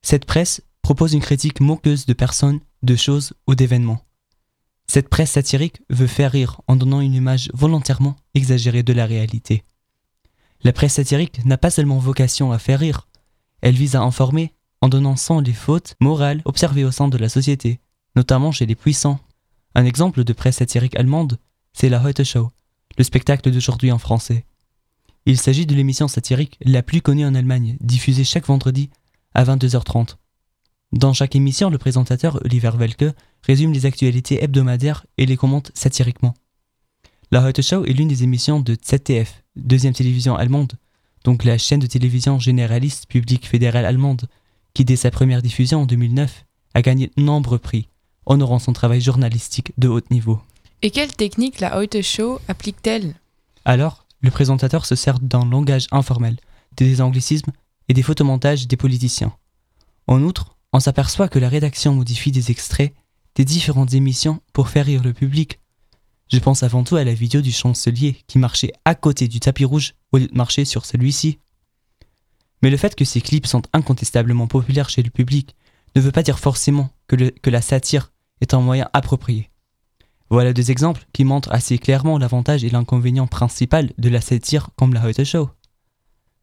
Cette 0.00 0.26
presse 0.26 0.62
propose 0.82 1.12
une 1.12 1.20
critique 1.20 1.60
moqueuse 1.60 2.06
de 2.06 2.12
personnes, 2.12 2.60
de 2.82 2.94
choses 2.94 3.32
ou 3.48 3.56
d'événements. 3.56 4.04
Cette 4.92 5.08
presse 5.08 5.30
satirique 5.30 5.82
veut 5.88 6.08
faire 6.08 6.32
rire 6.32 6.62
en 6.66 6.74
donnant 6.74 7.00
une 7.00 7.14
image 7.14 7.48
volontairement 7.54 8.16
exagérée 8.34 8.82
de 8.82 8.92
la 8.92 9.06
réalité. 9.06 9.62
La 10.64 10.72
presse 10.72 10.94
satirique 10.94 11.44
n'a 11.44 11.56
pas 11.56 11.70
seulement 11.70 12.00
vocation 12.00 12.50
à 12.50 12.58
faire 12.58 12.80
rire, 12.80 13.06
elle 13.60 13.76
vise 13.76 13.94
à 13.94 14.02
informer 14.02 14.52
en 14.80 14.88
donnant 14.88 15.14
sans 15.14 15.38
les 15.38 15.52
fautes 15.52 15.94
morales 16.00 16.42
observées 16.44 16.82
au 16.82 16.90
sein 16.90 17.06
de 17.06 17.16
la 17.18 17.28
société, 17.28 17.78
notamment 18.16 18.50
chez 18.50 18.66
les 18.66 18.74
puissants. 18.74 19.20
Un 19.76 19.84
exemple 19.84 20.24
de 20.24 20.32
presse 20.32 20.56
satirique 20.56 20.96
allemande 20.96 21.38
c'est 21.72 21.88
la 21.88 22.04
Heute 22.04 22.24
Show, 22.24 22.50
le 22.98 23.04
spectacle 23.04 23.48
d'aujourd'hui 23.48 23.92
en 23.92 23.98
français. 23.98 24.44
Il 25.24 25.38
s'agit 25.38 25.66
de 25.66 25.74
l'émission 25.76 26.08
satirique 26.08 26.58
la 26.62 26.82
plus 26.82 27.00
connue 27.00 27.26
en 27.26 27.36
Allemagne, 27.36 27.76
diffusée 27.80 28.24
chaque 28.24 28.48
vendredi 28.48 28.90
à 29.34 29.44
22h30. 29.44 30.16
Dans 30.92 31.12
chaque 31.12 31.36
émission, 31.36 31.70
le 31.70 31.78
présentateur 31.78 32.40
Oliver 32.44 32.72
Welke 32.76 33.14
résume 33.46 33.72
les 33.72 33.86
actualités 33.86 34.42
hebdomadaires 34.42 35.06
et 35.18 35.26
les 35.26 35.36
commente 35.36 35.70
satiriquement. 35.72 36.34
La 37.30 37.46
Heute 37.46 37.62
Show 37.62 37.84
est 37.84 37.92
l'une 37.92 38.08
des 38.08 38.24
émissions 38.24 38.58
de 38.58 38.74
ZDF, 38.74 39.44
deuxième 39.54 39.94
télévision 39.94 40.34
allemande, 40.34 40.72
donc 41.22 41.44
la 41.44 41.58
chaîne 41.58 41.78
de 41.78 41.86
télévision 41.86 42.40
généraliste 42.40 43.06
publique 43.06 43.46
fédérale 43.46 43.84
allemande, 43.84 44.26
qui 44.74 44.84
dès 44.84 44.96
sa 44.96 45.12
première 45.12 45.42
diffusion 45.42 45.82
en 45.82 45.86
2009 45.86 46.44
a 46.74 46.82
gagné 46.82 47.12
de 47.16 47.22
nombreux 47.22 47.58
prix, 47.58 47.88
honorant 48.26 48.58
son 48.58 48.72
travail 48.72 49.00
journalistique 49.00 49.72
de 49.78 49.86
haut 49.86 50.00
niveau. 50.10 50.40
Et 50.82 50.90
quelle 50.90 51.14
technique 51.14 51.60
la 51.60 51.78
Heute 51.78 52.02
Show 52.02 52.40
applique-t-elle? 52.48 53.14
Alors, 53.64 54.06
le 54.22 54.32
présentateur 54.32 54.84
se 54.86 54.96
sert 54.96 55.20
d'un 55.20 55.44
langage 55.44 55.86
informel, 55.92 56.36
des 56.76 57.00
anglicismes 57.00 57.52
et 57.88 57.94
des 57.94 58.02
photomontages 58.02 58.66
des 58.66 58.76
politiciens. 58.76 59.32
En 60.08 60.20
outre, 60.22 60.56
on 60.72 60.80
s'aperçoit 60.80 61.28
que 61.28 61.38
la 61.38 61.48
rédaction 61.48 61.94
modifie 61.94 62.32
des 62.32 62.50
extraits 62.50 62.94
des 63.34 63.44
différentes 63.44 63.94
émissions 63.94 64.40
pour 64.52 64.68
faire 64.68 64.86
rire 64.86 65.02
le 65.02 65.12
public. 65.12 65.60
Je 66.32 66.38
pense 66.38 66.62
avant 66.62 66.84
tout 66.84 66.96
à 66.96 67.04
la 67.04 67.14
vidéo 67.14 67.40
du 67.40 67.52
chancelier 67.52 68.16
qui 68.26 68.38
marchait 68.38 68.72
à 68.84 68.94
côté 68.94 69.28
du 69.28 69.40
tapis 69.40 69.64
rouge 69.64 69.94
au 70.12 70.18
lieu 70.18 70.26
de 70.26 70.36
marcher 70.36 70.64
sur 70.64 70.84
celui-ci. 70.84 71.38
Mais 72.62 72.70
le 72.70 72.76
fait 72.76 72.94
que 72.94 73.04
ces 73.04 73.20
clips 73.20 73.46
sont 73.46 73.62
incontestablement 73.72 74.46
populaires 74.46 74.88
chez 74.88 75.02
le 75.02 75.10
public 75.10 75.56
ne 75.96 76.00
veut 76.00 76.12
pas 76.12 76.22
dire 76.22 76.38
forcément 76.38 76.90
que, 77.08 77.16
la 77.50 77.62
satire 77.62 78.12
est 78.40 78.54
un 78.54 78.60
moyen 78.60 78.88
approprié. 78.92 79.50
Voilà 80.30 80.52
deux 80.52 80.70
exemples 80.70 81.04
qui 81.12 81.24
montrent 81.24 81.52
assez 81.52 81.78
clairement 81.78 82.18
l'avantage 82.18 82.62
et 82.62 82.70
l'inconvénient 82.70 83.26
principal 83.26 83.90
de 83.98 84.08
la 84.08 84.20
satire 84.20 84.70
comme 84.76 84.94
la 84.94 85.04
Heute 85.04 85.24
Show. 85.24 85.50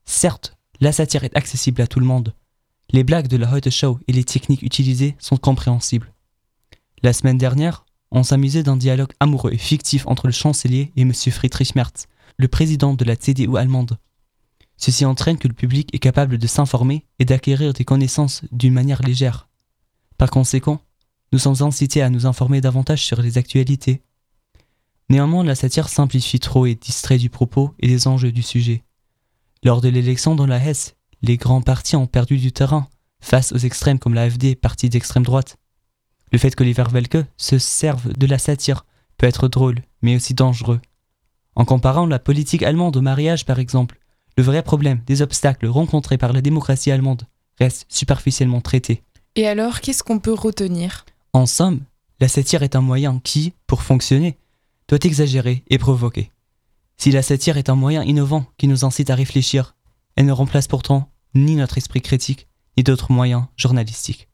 Certes, 0.04 0.58
la 0.82 0.92
satire 0.92 1.24
est 1.24 1.36
accessible 1.38 1.82
à 1.82 1.88
tout 1.88 2.02
le 2.02 2.06
monde. 2.06 2.34
Les 2.90 3.04
blagues 3.04 3.28
de 3.28 3.36
la 3.36 3.52
Heute 3.52 3.70
Show 3.70 4.00
et 4.08 4.14
les 4.14 4.24
techniques 4.24 4.62
utilisées 4.62 5.16
sont 5.20 5.36
compréhensibles. 5.36 6.14
La 7.04 7.12
semaine 7.12 7.38
dernière, 7.38 7.86
on 8.12 8.24
s'amusait 8.24 8.64
d'un 8.64 8.78
dialogue 8.78 9.12
amoureux 9.20 9.52
et 9.52 9.58
fictif 9.58 10.08
entre 10.08 10.28
le 10.28 10.34
chancelier 10.34 10.94
et 10.96 11.02
M. 11.02 11.14
Friedrich 11.14 11.76
Merz, 11.76 12.08
le 12.38 12.48
président 12.48 12.94
de 12.94 13.04
la 13.04 13.18
CDU 13.18 13.58
allemande. 13.58 13.98
Ceci 14.78 15.04
entraîne 15.04 15.38
que 15.38 15.50
le 15.50 15.54
public 15.54 15.94
est 15.94 16.00
capable 16.00 16.38
de 16.38 16.48
s'informer 16.48 17.06
et 17.20 17.26
d'acquérir 17.26 17.74
des 17.74 17.84
connaissances 17.84 18.44
d'une 18.54 18.74
manière 18.74 19.02
légère. 19.02 19.50
Par 20.18 20.32
conséquent, 20.32 20.82
nous 21.34 21.40
sommes 21.40 21.62
incités 21.62 22.02
à 22.02 22.10
nous 22.10 22.26
informer 22.26 22.62
davantage 22.62 23.04
sur 23.04 23.22
les 23.22 23.38
actualités. 23.38 24.02
Néanmoins, 25.10 25.44
la 25.44 25.56
satire 25.56 25.90
simplifie 25.90 26.40
trop 26.40 26.66
et 26.66 26.76
distrait 26.76 27.18
du 27.18 27.30
propos 27.30 27.74
et 27.80 27.88
des 27.88 28.08
enjeux 28.08 28.32
du 28.32 28.44
sujet. 28.44 28.84
Lors 29.64 29.82
de 29.82 29.90
l'élection 29.90 30.36
dans 30.36 30.46
la 30.46 30.64
Hesse, 30.64 30.96
les 31.22 31.38
grands 31.38 31.62
partis 31.62 31.96
ont 31.96 32.08
perdu 32.08 32.38
du 32.38 32.52
terrain 32.52 32.88
face 33.20 33.52
aux 33.52 33.58
extrêmes 33.58 34.00
comme 34.00 34.14
l'AFD, 34.14 34.56
parti 34.56 34.90
d'extrême 34.90 35.24
droite. 35.24 35.58
Le 36.32 36.38
fait 36.38 36.56
qu'Oliver 36.56 36.86
Welke 36.92 37.26
se 37.38 37.58
serve 37.58 38.14
de 38.14 38.28
la 38.28 38.38
satire 38.38 38.86
peut 39.18 39.28
être 39.28 39.48
drôle, 39.48 39.80
mais 40.02 40.16
aussi 40.16 40.34
dangereux. 40.34 40.80
En 41.56 41.66
comparant 41.66 42.06
la 42.06 42.20
politique 42.20 42.64
allemande 42.64 42.98
au 42.98 43.02
mariage, 43.02 43.46
par 43.46 43.60
exemple, 43.60 44.00
le 44.38 44.44
vrai 44.44 44.62
problème 44.62 45.02
des 45.08 45.22
obstacles 45.22 45.66
rencontrés 45.68 46.18
par 46.18 46.34
la 46.34 46.42
démocratie 46.42 46.92
allemande 46.92 47.24
reste 47.60 47.86
superficiellement 47.90 48.62
traité. 48.62 49.02
Et 49.36 49.48
alors, 49.48 49.82
qu'est-ce 49.82 50.04
qu'on 50.04 50.20
peut 50.20 50.34
retenir? 50.34 51.06
En 51.34 51.46
somme, 51.46 51.82
la 52.20 52.28
satire 52.28 52.64
est 52.64 52.76
un 52.76 52.82
moyen 52.82 53.20
qui, 53.24 53.54
pour 53.66 53.82
fonctionner, 53.82 54.38
doit 54.88 55.00
exagérer 55.04 55.64
et 55.70 55.78
provoquer. 55.78 56.32
Si 56.98 57.12
la 57.12 57.22
satire 57.22 57.58
est 57.58 57.70
un 57.70 57.76
moyen 57.76 58.04
innovant 58.04 58.46
qui 58.58 58.68
nous 58.68 58.86
incite 58.86 59.10
à 59.10 59.16
réfléchir, 59.16 59.76
elle 60.18 60.26
ne 60.26 60.34
remplace 60.34 60.68
pourtant 60.68 61.10
ni 61.36 61.56
notre 61.56 61.78
esprit 61.78 62.02
critique, 62.02 62.48
ni 62.76 62.84
d'autres 62.84 63.12
moyens 63.12 63.46
journalistiques. 63.56 64.28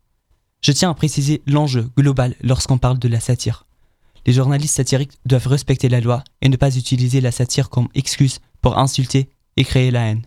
Je 0.61 0.71
tiens 0.71 0.89
à 0.89 0.93
préciser 0.93 1.43
l'enjeu 1.45 1.89
global 1.97 2.35
lorsqu'on 2.41 2.77
parle 2.77 2.97
de 2.97 3.09
la 3.09 3.19
satire. 3.19 3.67
Les 4.25 4.31
journalistes 4.31 4.75
satiriques 4.75 5.19
doivent 5.25 5.47
respecter 5.47 5.89
la 5.89 5.99
loi 5.99 6.23
et 6.41 6.47
ne 6.47 6.55
pas 6.55 6.77
utiliser 6.77 7.19
la 7.19 7.31
satire 7.31 7.69
comme 7.69 7.89
excuse 7.93 8.39
pour 8.61 8.77
insulter 8.77 9.29
et 9.57 9.65
créer 9.65 9.91
la 9.91 10.07
haine. 10.07 10.21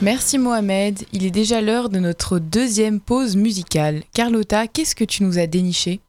Merci 0.00 0.38
Mohamed, 0.38 1.04
il 1.12 1.26
est 1.26 1.30
déjà 1.30 1.60
l'heure 1.60 1.90
de 1.90 1.98
notre 1.98 2.38
deuxième 2.38 3.00
pause 3.00 3.36
musicale. 3.36 4.04
Carlotta, 4.14 4.68
qu'est-ce 4.68 4.94
que 4.94 5.04
tu 5.04 5.24
nous 5.24 5.38
as 5.38 5.46
déniché? 5.48 6.00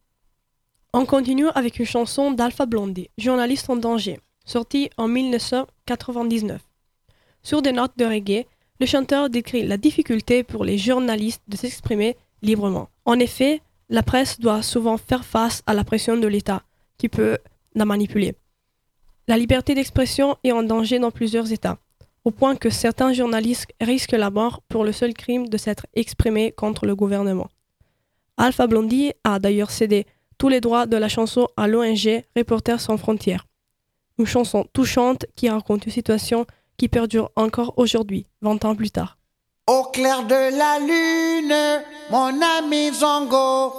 On 0.94 1.06
continue 1.06 1.48
avec 1.56 1.80
une 1.80 1.86
chanson 1.86 2.32
d'Alpha 2.32 2.66
Blondie, 2.66 3.10
journaliste 3.18 3.70
en 3.70 3.78
danger, 3.78 4.20
sortie 4.44 4.90
en 4.98 5.08
1999. 5.08 6.62
Sur 7.44 7.62
des 7.62 7.72
notes 7.72 7.98
de 7.98 8.04
reggae, 8.04 8.46
le 8.82 8.86
chanteur 8.86 9.30
décrit 9.30 9.66
la 9.66 9.78
difficulté 9.78 10.44
pour 10.44 10.66
les 10.66 10.78
journalistes 10.78 11.44
de 11.48 11.56
s'exprimer 11.56 12.18
librement. 12.42 12.90
En 13.06 13.20
effet, 13.20 13.62
la 13.88 14.04
presse 14.04 14.38
doit 14.38 14.64
souvent 14.64 14.98
faire 14.98 15.24
face 15.24 15.64
à 15.66 15.74
la 15.74 15.86
pression 15.86 16.18
de 16.18 16.28
l'État, 16.28 16.62
qui 16.98 17.08
peut 17.08 17.38
la 17.74 17.86
manipuler. 17.86 18.36
La 19.30 19.38
liberté 19.38 19.74
d'expression 19.76 20.36
est 20.44 20.52
en 20.52 20.62
danger 20.64 21.00
dans 21.00 21.12
plusieurs 21.12 21.54
États, 21.54 21.78
au 22.26 22.32
point 22.32 22.58
que 22.58 22.70
certains 22.70 23.14
journalistes 23.14 23.72
risquent 23.80 24.12
la 24.12 24.30
mort 24.30 24.62
pour 24.68 24.84
le 24.84 24.92
seul 24.92 25.14
crime 25.14 25.48
de 25.48 25.58
s'être 25.58 25.88
exprimés 25.94 26.52
contre 26.52 26.86
le 26.86 26.98
gouvernement. 26.98 27.50
Alpha 28.36 28.68
Blondie 28.68 29.14
a 29.24 29.40
d'ailleurs 29.40 29.72
cédé 29.72 30.06
tous 30.42 30.50
les 30.50 30.60
droits 30.60 30.88
de 30.88 30.98
la 30.98 31.08
chanson 31.08 31.48
à 31.56 31.68
l'ONG 31.68 32.24
Reporters 32.36 32.82
sans 32.82 32.98
frontières. 32.98 33.46
Une 34.18 34.26
chanson 34.26 34.66
touchante 34.74 35.28
qui 35.36 35.48
raconte 35.48 35.86
une 35.86 35.92
situation 35.92 36.48
qui 36.78 36.90
perdure 36.90 37.30
encore 37.36 37.76
aujourd'hui, 37.78 38.26
20 38.42 38.66
ans 38.66 38.76
plus 38.76 38.90
tard. 38.90 39.20
Au 39.68 39.84
clair 39.84 40.24
de 40.24 40.58
la 40.58 40.80
lune, 40.80 41.84
mon 42.10 42.42
ami 42.58 42.92
Zongo 42.92 43.72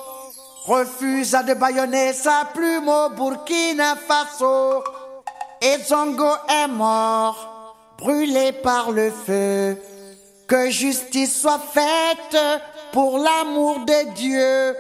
refusa 0.65 1.43
de 1.43 1.55
baïonner 1.55 2.13
sa 2.13 2.49
plume 2.55 2.89
au 2.89 3.09
Burkina 3.11 3.97
Faso. 3.97 4.85
Et 5.61 5.83
Zongo 5.83 6.31
est 6.49 6.69
mort, 6.69 7.75
brûlé 7.99 8.53
par 8.53 8.93
le 8.93 9.11
feu. 9.11 9.77
Que 10.47 10.71
justice 10.71 11.41
soit 11.41 11.59
faite 11.59 12.39
pour 12.93 13.19
l'amour 13.19 13.81
de 13.81 14.15
Dieu. 14.15 14.77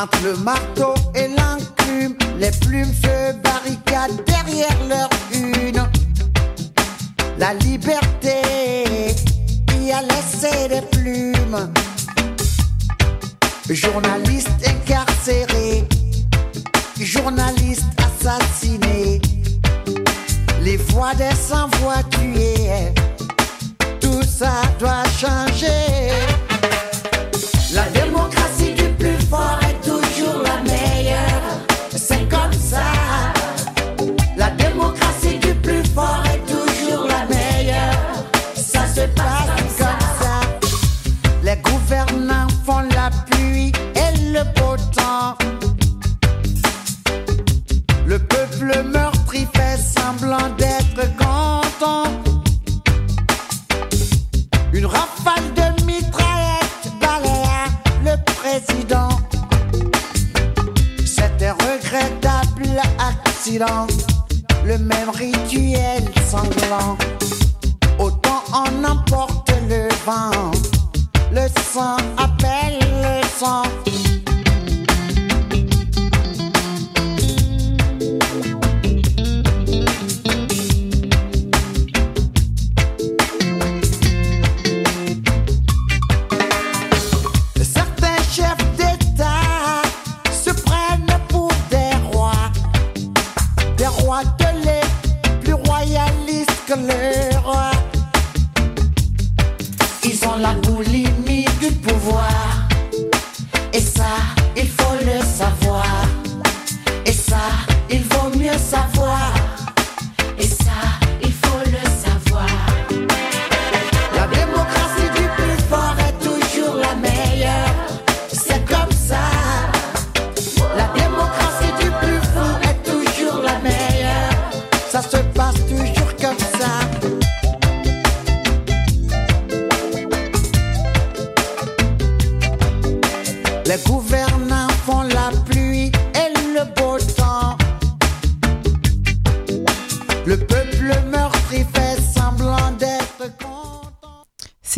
Entre 0.00 0.22
le 0.22 0.36
marteau 0.36 0.94
et 1.16 1.26
l'enclume, 1.26 2.16
les 2.38 2.52
plumes 2.60 2.92
se 3.02 3.32
barricadent 3.42 4.24
derrière 4.26 4.78
leur 4.88 5.08
une. 5.32 5.82
La 7.36 7.52
liberté 7.54 8.94
y 9.80 9.90
a 9.90 10.02
laissé 10.02 10.68
des 10.68 10.82
plumes. 10.82 11.72
Journalistes 13.68 14.50
incarcérés, 14.64 15.84
journalistes 17.00 17.82
assassinés, 17.98 19.20
les 20.62 20.76
voix 20.76 21.14
des 21.16 21.34
sans-voix 21.34 22.04
tuées, 22.10 22.92
tout 24.00 24.22
ça 24.22 24.62
doit 24.78 25.02
changer. 25.18 26.27
Une 54.78 54.86
rafale 54.86 55.42
de 55.56 55.84
mitraillette 55.84 56.92
balaya 57.00 57.64
le 58.04 58.14
président. 58.32 59.08
C'était 61.04 61.50
regrettable 61.50 62.80
accident 63.00 63.87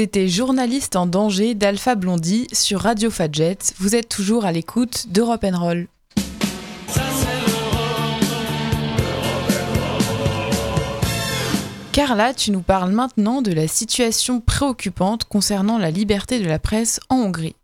C'était 0.03 0.29
Journaliste 0.29 0.97
en 0.97 1.05
danger 1.05 1.55
d'Alpha 1.55 1.95
Blondie 1.95 2.47
sur 2.55 2.81
Radio 2.81 3.11
Fadjet. 3.11 3.59
Vous 3.77 3.95
êtes 3.95 4.09
toujours 4.09 4.47
à 4.47 4.51
l'écoute 4.51 5.09
d'Europe 5.11 5.45
Roll. 5.53 5.89
Carla, 11.93 12.33
tu 12.33 12.51
nous 12.51 12.63
parles 12.63 12.93
maintenant 12.93 13.43
de 13.43 13.53
la 13.53 13.69
situation 13.69 14.41
préoccupante 14.41 15.25
concernant 15.25 15.77
la 15.77 15.91
liberté 15.91 16.41
de 16.41 16.49
la 16.49 16.59
presse 16.59 16.99
en 17.11 17.17
Hongrie. 17.17 17.57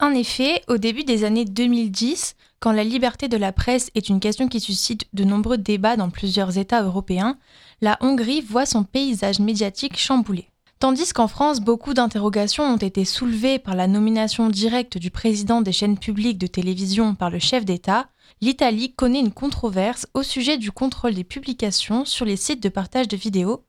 En 0.00 0.10
effet, 0.10 0.60
au 0.68 0.76
début 0.76 1.04
des 1.04 1.24
années 1.24 1.46
2010, 1.46 2.36
quand 2.60 2.72
la 2.72 2.84
liberté 2.84 3.26
de 3.28 3.38
la 3.38 3.52
presse 3.52 3.88
est 3.94 4.10
une 4.10 4.20
question 4.20 4.48
qui 4.48 4.60
suscite 4.60 5.06
de 5.14 5.24
nombreux 5.24 5.56
débats 5.56 5.96
dans 5.96 6.10
plusieurs 6.10 6.58
États 6.58 6.82
européens, 6.82 7.38
la 7.80 7.96
Hongrie 8.02 8.42
voit 8.42 8.66
son 8.66 8.84
paysage 8.84 9.40
médiatique 9.40 9.96
chamboulé. 9.96 10.50
Tandis 10.78 11.12
qu'en 11.12 11.26
France, 11.26 11.60
beaucoup 11.60 11.92
d'interrogations 11.92 12.62
ont 12.62 12.76
été 12.76 13.04
soulevées 13.04 13.58
par 13.58 13.74
la 13.74 13.88
nomination 13.88 14.48
directe 14.48 14.96
du 14.96 15.10
président 15.10 15.60
des 15.60 15.72
chaînes 15.72 15.98
publiques 15.98 16.38
de 16.38 16.46
télévision 16.46 17.16
par 17.16 17.30
le 17.30 17.40
chef 17.40 17.64
d'État, 17.64 18.08
l'Italie 18.40 18.94
connaît 18.94 19.18
une 19.18 19.32
controverse 19.32 20.06
au 20.14 20.22
sujet 20.22 20.56
du 20.56 20.70
contrôle 20.70 21.14
des 21.14 21.24
publications 21.24 22.04
sur 22.04 22.24
les 22.24 22.36
sites 22.36 22.62
de 22.62 22.68
partage 22.68 23.08
de 23.08 23.16
vidéos, 23.16 23.64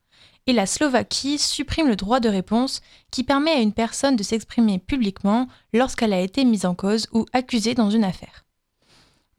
et 0.46 0.54
la 0.54 0.68
Slovaquie 0.68 1.40
supprime 1.40 1.88
le 1.88 1.96
droit 1.96 2.20
de 2.20 2.30
réponse 2.30 2.82
qui 3.10 3.24
permet 3.24 3.52
à 3.52 3.62
une 3.62 3.74
personne 3.74 4.16
de 4.16 4.24
s'exprimer 4.24 4.78
publiquement 4.78 5.48
lorsqu'elle 5.74 6.14
a 6.14 6.22
été 6.22 6.46
mise 6.46 6.66
en 6.66 6.76
cause 6.76 7.08
ou 7.12 7.26
accusée 7.34 7.74
dans 7.74 7.90
une 7.90 8.04
affaire. 8.04 8.46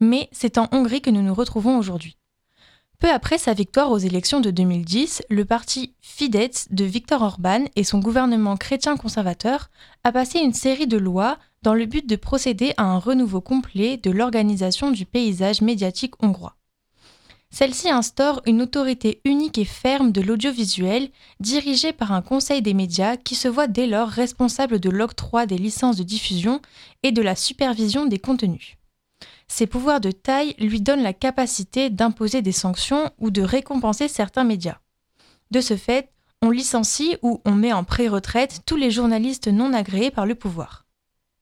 Mais 0.01 0.27
c'est 0.33 0.57
en 0.57 0.67
Hongrie 0.73 1.01
que 1.01 1.09
nous 1.09 1.21
nous 1.21 1.33
retrouvons 1.33 1.77
aujourd'hui. 1.77 2.17
Peu 3.01 3.09
après 3.09 3.39
sa 3.39 3.55
victoire 3.55 3.89
aux 3.89 3.97
élections 3.97 4.41
de 4.41 4.51
2010, 4.51 5.23
le 5.31 5.43
parti 5.43 5.95
Fidesz 6.01 6.67
de 6.69 6.85
Viktor 6.85 7.23
Orban 7.23 7.65
et 7.75 7.83
son 7.83 7.97
gouvernement 7.97 8.57
chrétien-conservateur 8.57 9.71
a 10.03 10.11
passé 10.11 10.37
une 10.37 10.53
série 10.53 10.85
de 10.85 10.99
lois 10.99 11.39
dans 11.63 11.73
le 11.73 11.87
but 11.87 12.07
de 12.07 12.15
procéder 12.15 12.75
à 12.77 12.83
un 12.83 12.99
renouveau 12.99 13.41
complet 13.41 13.97
de 13.97 14.11
l'organisation 14.11 14.91
du 14.91 15.07
paysage 15.07 15.61
médiatique 15.61 16.13
hongrois. 16.21 16.57
Celle-ci 17.49 17.89
instaure 17.89 18.43
une 18.45 18.61
autorité 18.61 19.19
unique 19.25 19.57
et 19.57 19.65
ferme 19.65 20.11
de 20.11 20.21
l'audiovisuel, 20.21 21.09
dirigée 21.39 21.93
par 21.93 22.11
un 22.11 22.21
conseil 22.21 22.61
des 22.61 22.75
médias 22.75 23.17
qui 23.17 23.33
se 23.33 23.47
voit 23.47 23.65
dès 23.65 23.87
lors 23.87 24.09
responsable 24.09 24.79
de 24.79 24.91
l'octroi 24.91 25.47
des 25.47 25.57
licences 25.57 25.97
de 25.97 26.03
diffusion 26.03 26.61
et 27.01 27.11
de 27.11 27.23
la 27.23 27.35
supervision 27.35 28.05
des 28.05 28.19
contenus. 28.19 28.77
Ses 29.51 29.67
pouvoirs 29.67 29.99
de 29.99 30.11
taille 30.11 30.55
lui 30.59 30.79
donnent 30.79 31.03
la 31.03 31.11
capacité 31.11 31.89
d'imposer 31.89 32.41
des 32.41 32.53
sanctions 32.53 33.11
ou 33.19 33.31
de 33.31 33.41
récompenser 33.41 34.07
certains 34.07 34.45
médias. 34.45 34.77
De 35.51 35.59
ce 35.59 35.75
fait, 35.75 36.09
on 36.41 36.51
licencie 36.51 37.17
ou 37.21 37.41
on 37.43 37.51
met 37.51 37.73
en 37.73 37.83
pré-retraite 37.83 38.61
tous 38.65 38.77
les 38.77 38.91
journalistes 38.91 39.49
non 39.49 39.73
agréés 39.73 40.09
par 40.09 40.25
le 40.25 40.35
pouvoir. 40.35 40.85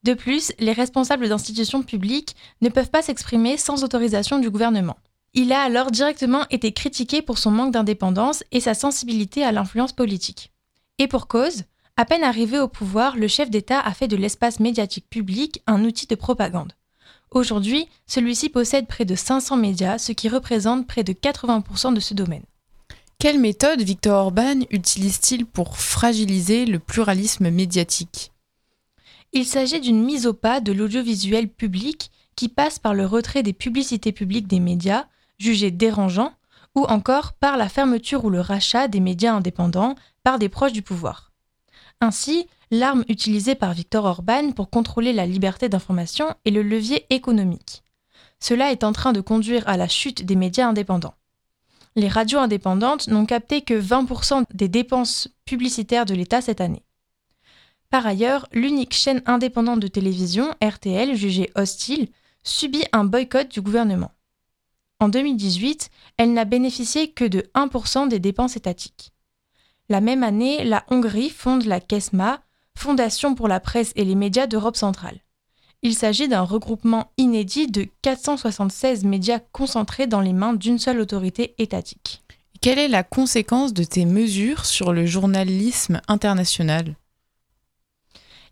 De 0.02 0.16
plus, 0.16 0.52
les 0.58 0.72
responsables 0.72 1.30
d'institutions 1.30 1.84
publiques 1.84 2.36
ne 2.62 2.70
peuvent 2.70 2.90
pas 2.90 3.04
s'exprimer 3.04 3.58
sans 3.58 3.84
autorisation 3.84 4.40
du 4.40 4.50
gouvernement. 4.50 4.98
Il 5.36 5.54
a 5.54 5.62
alors 5.62 5.92
directement 5.92 6.48
été 6.50 6.72
critiqué 6.72 7.22
pour 7.22 7.38
son 7.38 7.52
manque 7.52 7.74
d'indépendance 7.74 8.44
et 8.52 8.60
sa 8.60 8.74
sensibilité 8.74 9.44
à 9.44 9.52
l'influence 9.52 9.94
politique. 9.94 10.52
Et 10.98 11.08
pour 11.08 11.28
cause, 11.28 11.62
à 11.96 12.06
peine 12.06 12.24
arrivé 12.24 12.58
au 12.58 12.68
pouvoir, 12.68 13.18
le 13.18 13.28
chef 13.28 13.52
d'État 13.52 13.80
a 13.80 13.94
fait 13.94 14.08
de 14.08 14.18
l'espace 14.18 14.60
médiatique 14.60 15.08
public 15.12 15.62
un 15.68 15.86
outil 15.86 16.08
de 16.08 16.16
propagande. 16.16 16.74
Aujourd'hui, 17.32 17.88
celui-ci 18.08 18.50
possède 18.50 18.88
près 18.88 19.06
de 19.06 19.16
500 19.16 19.58
médias, 19.58 19.98
ce 19.98 20.12
qui 20.12 20.30
représente 20.30 20.88
près 20.88 21.04
de 21.04 21.14
80% 21.14 21.94
de 21.94 22.00
ce 22.00 22.14
domaine. 22.14 22.44
Quelle 23.20 23.40
méthode 23.40 23.82
Victor 23.82 24.26
Orban 24.26 24.62
utilise-t-il 24.72 25.46
pour 25.46 25.78
fragiliser 25.78 26.66
le 26.66 26.80
pluralisme 26.80 27.50
médiatique? 27.50 28.32
Il 29.34 29.46
s'agit 29.46 29.80
d'une 29.80 30.04
mise 30.04 30.26
au 30.26 30.34
pas 30.34 30.60
de 30.60 30.72
l'audiovisuel 30.72 31.50
public 31.50 32.10
qui 32.36 32.50
passe 32.50 32.80
par 32.80 32.94
le 32.94 33.06
retrait 33.06 33.44
des 33.44 33.54
publicités 33.54 34.12
publiques 34.12 34.48
des 34.48 34.60
médias, 34.60 35.06
jugés 35.38 35.72
dérangeants, 35.72 36.34
ou 36.76 36.86
encore 36.86 37.34
par 37.34 37.58
la 37.58 37.70
fermeture 37.70 38.26
ou 38.26 38.30
le 38.30 38.42
rachat 38.42 38.88
des 38.88 39.02
médias 39.02 39.34
indépendants 39.34 39.96
par 40.24 40.40
des 40.40 40.50
proches 40.50 40.72
du 40.72 40.82
pouvoir. 40.82 41.32
Ainsi, 42.02 42.48
l'arme 42.72 43.04
utilisée 43.08 43.56
par 43.56 43.74
Viktor 43.74 44.06
Orban 44.06 44.52
pour 44.52 44.70
contrôler 44.70 45.14
la 45.14 45.26
liberté 45.26 45.70
d'information 45.70 46.34
est 46.46 46.52
le 46.52 46.62
levier 46.62 47.06
économique. 47.10 47.84
Cela 48.40 48.72
est 48.72 48.84
en 48.84 48.94
train 48.94 49.14
de 49.14 49.22
conduire 49.22 49.68
à 49.68 49.78
la 49.78 49.88
chute 49.88 50.26
des 50.26 50.36
médias 50.36 50.68
indépendants. 50.68 51.16
Les 51.96 52.08
radios 52.08 52.40
indépendantes 52.40 53.08
n'ont 53.08 53.26
capté 53.26 53.62
que 53.62 53.74
20% 53.74 54.46
des 54.54 54.68
dépenses 54.68 55.28
publicitaires 55.46 56.06
de 56.06 56.14
l'État 56.14 56.42
cette 56.42 56.62
année. 56.62 56.84
Par 57.90 58.06
ailleurs, 58.06 58.48
l'unique 58.54 58.94
chaîne 58.94 59.24
indépendante 59.26 59.80
de 59.80 59.88
télévision, 59.88 60.54
RTL, 60.64 61.16
jugée 61.16 61.50
hostile, 61.56 62.10
subit 62.44 62.86
un 62.94 63.04
boycott 63.04 63.52
du 63.52 63.62
gouvernement. 63.62 64.12
En 65.00 65.10
2018, 65.10 65.90
elle 66.18 66.34
n'a 66.34 66.46
bénéficié 66.46 67.12
que 67.12 67.26
de 67.26 67.50
1% 67.56 68.08
des 68.10 68.20
dépenses 68.20 68.56
étatiques. 68.56 69.12
La 69.88 70.02
même 70.02 70.24
année, 70.24 70.64
la 70.64 70.86
Hongrie 70.90 71.30
fonde 71.30 71.66
la 71.66 71.80
KESMA, 71.80 72.42
Fondation 72.80 73.36
pour 73.36 73.50
la 73.50 73.60
presse 73.60 73.92
et 73.98 74.06
les 74.06 74.16
médias 74.16 74.48
d'Europe 74.48 74.78
centrale. 74.78 75.20
Il 75.82 75.96
s'agit 75.96 76.30
d'un 76.30 76.44
regroupement 76.44 77.12
inédit 77.18 77.68
de 77.68 77.86
476 78.04 79.04
médias 79.04 79.40
concentrés 79.52 80.08
dans 80.08 80.22
les 80.22 80.32
mains 80.32 80.54
d'une 80.54 80.80
seule 80.80 81.02
autorité 81.02 81.56
étatique. 81.58 82.24
Quelle 82.62 82.80
est 82.80 82.88
la 82.88 83.04
conséquence 83.04 83.74
de 83.74 83.84
ces 83.84 84.06
mesures 84.06 84.66
sur 84.66 84.94
le 84.94 85.06
journalisme 85.06 86.00
international? 86.08 86.96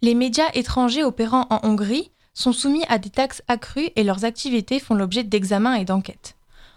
Les 0.01 0.13
médias 0.13 0.51
étrangers 0.55 1.05
opérant 1.05 1.47
en 1.49 1.61
Hongrie 1.63 2.11
sont 2.33 2.51
soumis 2.51 2.83
à 2.89 2.97
des 2.97 3.09
taxes 3.09 3.43
accrues 3.47 3.91
et 3.95 4.03
leurs 4.03 4.25
activités 4.25 4.81
font 4.81 4.95
l'objet 4.95 5.23
d'examens 5.23 5.75
et 5.75 5.85
d'enquêtes. 5.85 6.35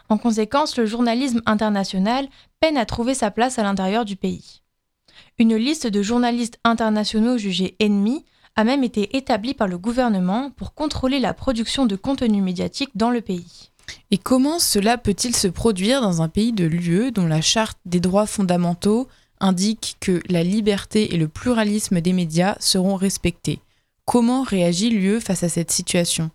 En 0.09 0.19
conséquence, 0.19 0.77
le 0.77 0.87
journalisme 0.87 1.43
international 1.47 2.29
peine 2.61 2.77
à 2.77 2.87
trouver 2.87 3.15
sa 3.15 3.33
place 3.33 3.59
à 3.59 3.65
l'intérieur 3.65 4.05
du 4.05 4.15
pays. 4.15 4.63
Une 5.40 5.57
liste 5.57 5.87
de 5.87 6.03
journalistes 6.03 6.59
internationaux 6.64 7.38
jugés 7.38 7.74
ennemis 7.81 8.26
a 8.57 8.64
même 8.64 8.85
été 8.85 9.16
établie 9.16 9.55
par 9.55 9.68
le 9.68 9.79
gouvernement 9.79 10.50
pour 10.50 10.74
contrôler 10.74 11.18
la 11.18 11.33
production 11.33 11.87
de 11.87 11.96
contenu 11.96 12.42
médiatique 12.42 12.90
dans 12.94 13.09
le 13.09 13.22
pays. 13.22 13.70
Et 14.11 14.18
comment 14.18 14.59
cela 14.59 14.98
peut-il 14.98 15.35
se 15.35 15.48
produire 15.48 16.03
dans 16.03 16.20
un 16.20 16.29
pays 16.29 16.53
de 16.53 16.66
l'UE 16.66 17.11
dont 17.11 17.26
la 17.26 17.40
charte 17.40 17.79
des 17.87 18.00
droits 18.00 18.26
fondamentaux 18.26 19.09
indique 19.40 19.96
que 19.98 20.20
la 20.29 20.42
liberté 20.42 21.14
et 21.14 21.16
le 21.16 21.26
pluralisme 21.26 22.03
des 22.03 22.12
médias 22.12 22.57
seront 22.61 22.96
respectés? 22.96 23.61
Comment 24.05 24.42
réagit 24.42 24.90
l'UE 24.90 25.22
face 25.22 25.42
à 25.42 25.48
cette 25.48 25.70
situation? 25.70 26.31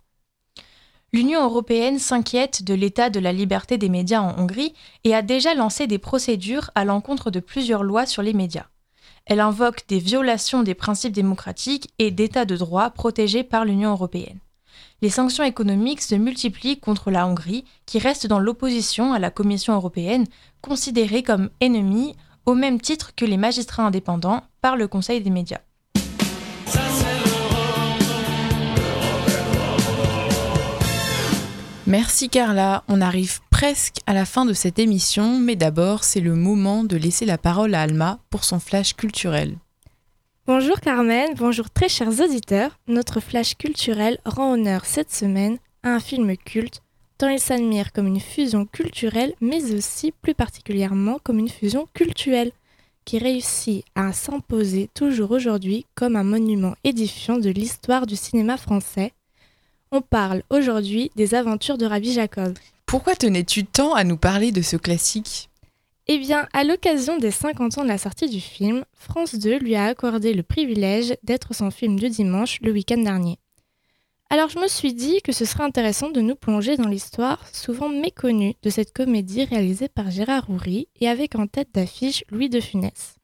L'Union 1.14 1.44
européenne 1.44 2.00
s'inquiète 2.00 2.64
de 2.64 2.74
l'état 2.74 3.12
de 3.12 3.20
la 3.20 3.34
liberté 3.34 3.78
des 3.78 3.90
médias 3.90 4.22
en 4.22 4.40
Hongrie 4.40 4.74
et 5.04 5.14
a 5.14 5.22
déjà 5.22 5.54
lancé 5.54 5.86
des 5.86 6.00
procédures 6.00 6.72
à 6.74 6.86
l'encontre 6.86 7.30
de 7.30 7.40
plusieurs 7.40 7.84
lois 7.84 8.08
sur 8.08 8.24
les 8.24 8.34
médias. 8.34 8.66
Elle 9.26 9.40
invoque 9.40 9.88
des 9.88 10.00
violations 10.00 10.62
des 10.62 10.76
principes 10.76 11.14
démocratiques 11.14 11.90
et 11.98 12.12
d'état 12.12 12.46
de 12.46 12.56
droit 12.56 12.92
protégés 12.92 13.44
par 13.44 13.66
l'Union 13.66 13.92
européenne. 13.92 14.40
Les 15.02 15.10
sanctions 15.10 15.44
économiques 15.44 16.02
se 16.02 16.16
multiplient 16.16 16.80
contre 16.80 17.12
la 17.12 17.28
Hongrie, 17.28 17.66
qui 17.86 18.00
reste 18.00 18.28
dans 18.28 18.40
l'opposition 18.40 19.14
à 19.14 19.20
la 19.20 19.32
Commission 19.32 19.74
européenne, 19.74 20.26
considérée 20.62 21.24
comme 21.24 21.50
ennemie 21.60 22.16
au 22.46 22.54
même 22.54 22.80
titre 22.80 23.14
que 23.16 23.26
les 23.26 23.38
magistrats 23.38 23.86
indépendants 23.86 24.44
par 24.62 24.78
le 24.78 24.88
Conseil 24.88 25.22
des 25.22 25.30
médias. 25.30 25.62
Merci 31.88 32.30
Carla, 32.30 32.84
on 32.88 33.00
arrive 33.00 33.42
presque 33.52 33.98
à 34.08 34.14
la 34.16 34.26
fin 34.26 34.46
de 34.46 34.54
cette 34.54 34.80
émission, 34.80 35.38
mais 35.38 35.56
d'abord 35.56 36.04
c'est 36.04 36.20
le 36.20 36.34
moment 36.34 36.84
de 36.84 36.98
laisser 36.98 37.28
la 37.28 37.38
parole 37.38 37.76
à 37.76 37.84
Alma 37.84 38.18
pour 38.32 38.44
son 38.44 38.60
flash 38.60 38.96
culturel. 38.96 39.56
Bonjour 40.48 40.80
Carmen, 40.80 41.36
bonjour 41.38 41.70
très 41.70 41.88
chers 41.88 42.20
auditeurs. 42.20 42.80
Notre 42.88 43.20
flash 43.20 43.56
culturel 43.56 44.18
rend 44.26 44.54
honneur 44.54 44.84
cette 44.86 45.14
semaine 45.14 45.60
à 45.84 45.90
un 45.90 46.00
film 46.00 46.36
culte, 46.38 46.82
tant 47.20 47.30
il 47.30 47.40
s'admire 47.40 47.94
comme 47.94 48.08
une 48.08 48.20
fusion 48.20 48.66
culturelle, 48.66 49.36
mais 49.40 49.72
aussi 49.72 50.12
plus 50.12 50.34
particulièrement 50.34 51.20
comme 51.24 51.38
une 51.38 51.50
fusion 51.50 51.88
culturelle, 51.94 52.52
qui 53.06 53.20
réussit 53.20 53.86
à 53.94 54.12
s'imposer 54.12 54.90
toujours 54.96 55.30
aujourd'hui 55.30 55.86
comme 55.94 56.16
un 56.16 56.24
monument 56.24 56.74
édifiant 56.84 57.38
de 57.38 57.52
l'histoire 57.52 58.08
du 58.08 58.16
cinéma 58.16 58.58
français 58.58 59.14
on 59.92 60.02
parle 60.02 60.44
aujourd'hui 60.50 61.12
des 61.16 61.36
aventures 61.36 61.78
de 61.78 61.86
Rabbi 61.86 62.14
Jacob. 62.14 62.58
Pourquoi 62.86 63.16
tenais-tu 63.16 63.66
tant 63.66 63.94
à 63.94 64.04
nous 64.04 64.18
parler 64.18 64.52
de 64.52 64.62
ce 64.62 64.78
classique? 64.78 65.50
Eh 66.08 66.20
bien, 66.20 66.48
à 66.54 66.64
l'occasion 66.64 67.18
des 67.18 67.32
50 67.32 67.80
ans 67.80 67.84
de 67.84 67.88
la 67.88 67.98
sortie 67.98 68.30
du 68.30 68.40
film, 68.40 68.86
France 68.94 69.36
2 69.36 69.58
lui 69.58 69.76
a 69.76 69.86
accordé 69.86 70.34
le 70.34 70.44
privilège 70.44 71.16
d'être 71.24 71.56
son 71.56 71.72
film 71.72 72.00
du 72.00 72.10
dimanche 72.10 72.60
le 72.62 72.72
week-end 72.72 73.00
dernier. 73.00 73.40
Alors 74.30 74.50
je 74.50 74.60
me 74.60 74.68
suis 74.68 74.94
dit 74.94 75.22
que 75.22 75.32
ce 75.32 75.46
serait 75.46 75.64
intéressant 75.64 76.10
de 76.10 76.22
nous 76.22 76.36
plonger 76.36 76.78
dans 76.78 76.88
l'histoire 76.88 77.48
souvent 77.54 77.90
méconnue 77.90 78.56
de 78.64 78.70
cette 78.70 78.92
comédie 78.92 79.46
réalisée 79.46 79.88
par 79.88 80.10
Gérard 80.10 80.50
Houry 80.50 80.88
et 81.00 81.08
avec 81.08 81.36
en 81.36 81.48
tête 81.48 81.70
d'affiche 81.74 82.24
Louis 82.32 82.50
de 82.50 82.60
Funès. 82.60 83.16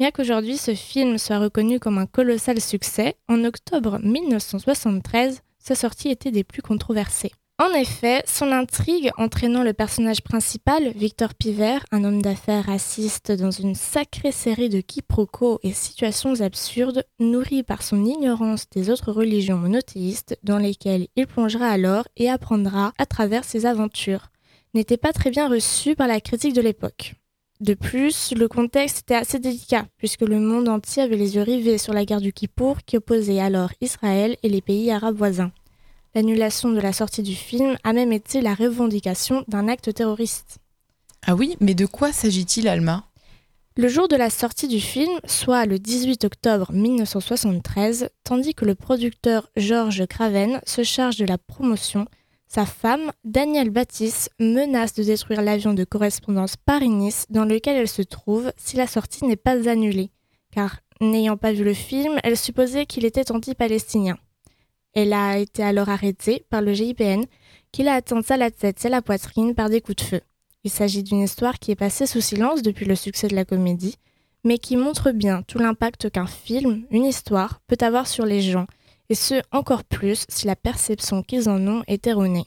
Bien 0.00 0.10
qu'aujourd'hui 0.10 0.56
ce 0.56 0.74
film 0.74 1.18
soit 1.18 1.38
reconnu 1.38 1.78
comme 1.78 1.98
un 1.98 2.06
colossal 2.06 2.60
succès, 2.60 3.14
en 3.28 3.44
octobre 3.44 4.00
1973, 4.00 5.42
sa 5.66 5.74
sortie 5.74 6.10
était 6.10 6.30
des 6.30 6.44
plus 6.44 6.62
controversées. 6.62 7.32
En 7.58 7.72
effet, 7.72 8.22
son 8.26 8.50
intrigue 8.50 9.12
entraînant 9.16 9.62
le 9.62 9.72
personnage 9.72 10.22
principal, 10.22 10.88
Victor 10.96 11.34
Piver, 11.34 11.78
un 11.92 12.02
homme 12.02 12.20
d'affaires 12.20 12.64
raciste 12.66 13.30
dans 13.30 13.52
une 13.52 13.76
sacrée 13.76 14.32
série 14.32 14.68
de 14.68 14.80
quiproquos 14.80 15.60
et 15.62 15.72
situations 15.72 16.40
absurdes, 16.40 17.04
nourri 17.20 17.62
par 17.62 17.82
son 17.82 18.04
ignorance 18.04 18.68
des 18.70 18.90
autres 18.90 19.12
religions 19.12 19.56
monothéistes 19.56 20.36
dans 20.42 20.58
lesquelles 20.58 21.06
il 21.14 21.28
plongera 21.28 21.68
alors 21.68 22.08
et 22.16 22.28
apprendra 22.28 22.92
à 22.98 23.06
travers 23.06 23.44
ses 23.44 23.66
aventures, 23.66 24.30
n'était 24.74 24.96
pas 24.96 25.12
très 25.12 25.30
bien 25.30 25.48
reçu 25.48 25.94
par 25.94 26.08
la 26.08 26.20
critique 26.20 26.54
de 26.54 26.60
l'époque. 26.60 27.14
De 27.64 27.72
plus, 27.72 28.34
le 28.36 28.46
contexte 28.46 28.98
était 28.98 29.14
assez 29.14 29.38
délicat, 29.38 29.86
puisque 29.96 30.20
le 30.20 30.38
monde 30.38 30.68
entier 30.68 31.02
avait 31.02 31.16
les 31.16 31.36
yeux 31.36 31.42
rivés 31.42 31.78
sur 31.78 31.94
la 31.94 32.04
guerre 32.04 32.20
du 32.20 32.30
Kippour 32.30 32.76
qui 32.84 32.98
opposait 32.98 33.40
alors 33.40 33.70
Israël 33.80 34.36
et 34.42 34.50
les 34.50 34.60
pays 34.60 34.90
arabes 34.90 35.16
voisins. 35.16 35.50
L'annulation 36.14 36.72
de 36.72 36.80
la 36.80 36.92
sortie 36.92 37.22
du 37.22 37.34
film 37.34 37.78
a 37.82 37.94
même 37.94 38.12
été 38.12 38.42
la 38.42 38.52
revendication 38.52 39.46
d'un 39.48 39.66
acte 39.66 39.94
terroriste. 39.94 40.58
Ah 41.26 41.34
oui, 41.34 41.56
mais 41.58 41.72
de 41.74 41.86
quoi 41.86 42.12
s'agit-il, 42.12 42.68
Alma? 42.68 43.06
Le 43.78 43.88
jour 43.88 44.08
de 44.08 44.16
la 44.16 44.28
sortie 44.28 44.68
du 44.68 44.78
film, 44.78 45.18
soit 45.24 45.64
le 45.64 45.78
18 45.78 46.22
octobre 46.24 46.70
1973, 46.70 48.10
tandis 48.24 48.52
que 48.52 48.66
le 48.66 48.74
producteur 48.74 49.48
Georges 49.56 50.04
Craven 50.04 50.60
se 50.66 50.82
charge 50.82 51.16
de 51.16 51.24
la 51.24 51.38
promotion, 51.38 52.04
sa 52.54 52.66
femme, 52.66 53.10
Danielle 53.24 53.70
Baptiste, 53.70 54.30
menace 54.38 54.94
de 54.94 55.02
détruire 55.02 55.42
l'avion 55.42 55.74
de 55.74 55.82
correspondance 55.82 56.54
Paris-Nice 56.56 57.26
dans 57.28 57.44
lequel 57.44 57.76
elle 57.76 57.88
se 57.88 58.02
trouve 58.02 58.52
si 58.56 58.76
la 58.76 58.86
sortie 58.86 59.24
n'est 59.24 59.34
pas 59.34 59.68
annulée, 59.68 60.10
car, 60.52 60.78
n'ayant 61.00 61.36
pas 61.36 61.52
vu 61.52 61.64
le 61.64 61.74
film, 61.74 62.16
elle 62.22 62.36
supposait 62.36 62.86
qu'il 62.86 63.04
était 63.06 63.32
anti-palestinien. 63.32 64.16
Elle 64.92 65.12
a 65.12 65.38
été 65.38 65.64
alors 65.64 65.88
arrêtée 65.88 66.44
par 66.48 66.62
le 66.62 66.74
GIPN, 66.74 67.24
qui 67.72 67.82
l'a 67.82 67.94
atteinte 67.94 68.30
à 68.30 68.36
la 68.36 68.52
tête 68.52 68.84
et 68.84 68.86
à 68.86 68.90
la 68.90 69.02
poitrine 69.02 69.56
par 69.56 69.68
des 69.68 69.80
coups 69.80 69.96
de 69.96 70.02
feu. 70.02 70.20
Il 70.62 70.70
s'agit 70.70 71.02
d'une 71.02 71.22
histoire 71.22 71.58
qui 71.58 71.72
est 71.72 71.76
passée 71.76 72.06
sous 72.06 72.20
silence 72.20 72.62
depuis 72.62 72.84
le 72.84 72.94
succès 72.94 73.26
de 73.26 73.34
la 73.34 73.44
comédie, 73.44 73.96
mais 74.44 74.58
qui 74.58 74.76
montre 74.76 75.10
bien 75.10 75.42
tout 75.42 75.58
l'impact 75.58 76.08
qu'un 76.08 76.28
film, 76.28 76.86
une 76.92 77.04
histoire, 77.04 77.60
peut 77.66 77.78
avoir 77.80 78.06
sur 78.06 78.24
les 78.24 78.42
gens 78.42 78.68
et 79.10 79.14
ce 79.14 79.42
encore 79.52 79.84
plus 79.84 80.24
si 80.28 80.46
la 80.46 80.56
perception 80.56 81.22
qu'ils 81.22 81.48
en 81.48 81.66
ont 81.66 81.82
est 81.86 82.06
erronée. 82.06 82.44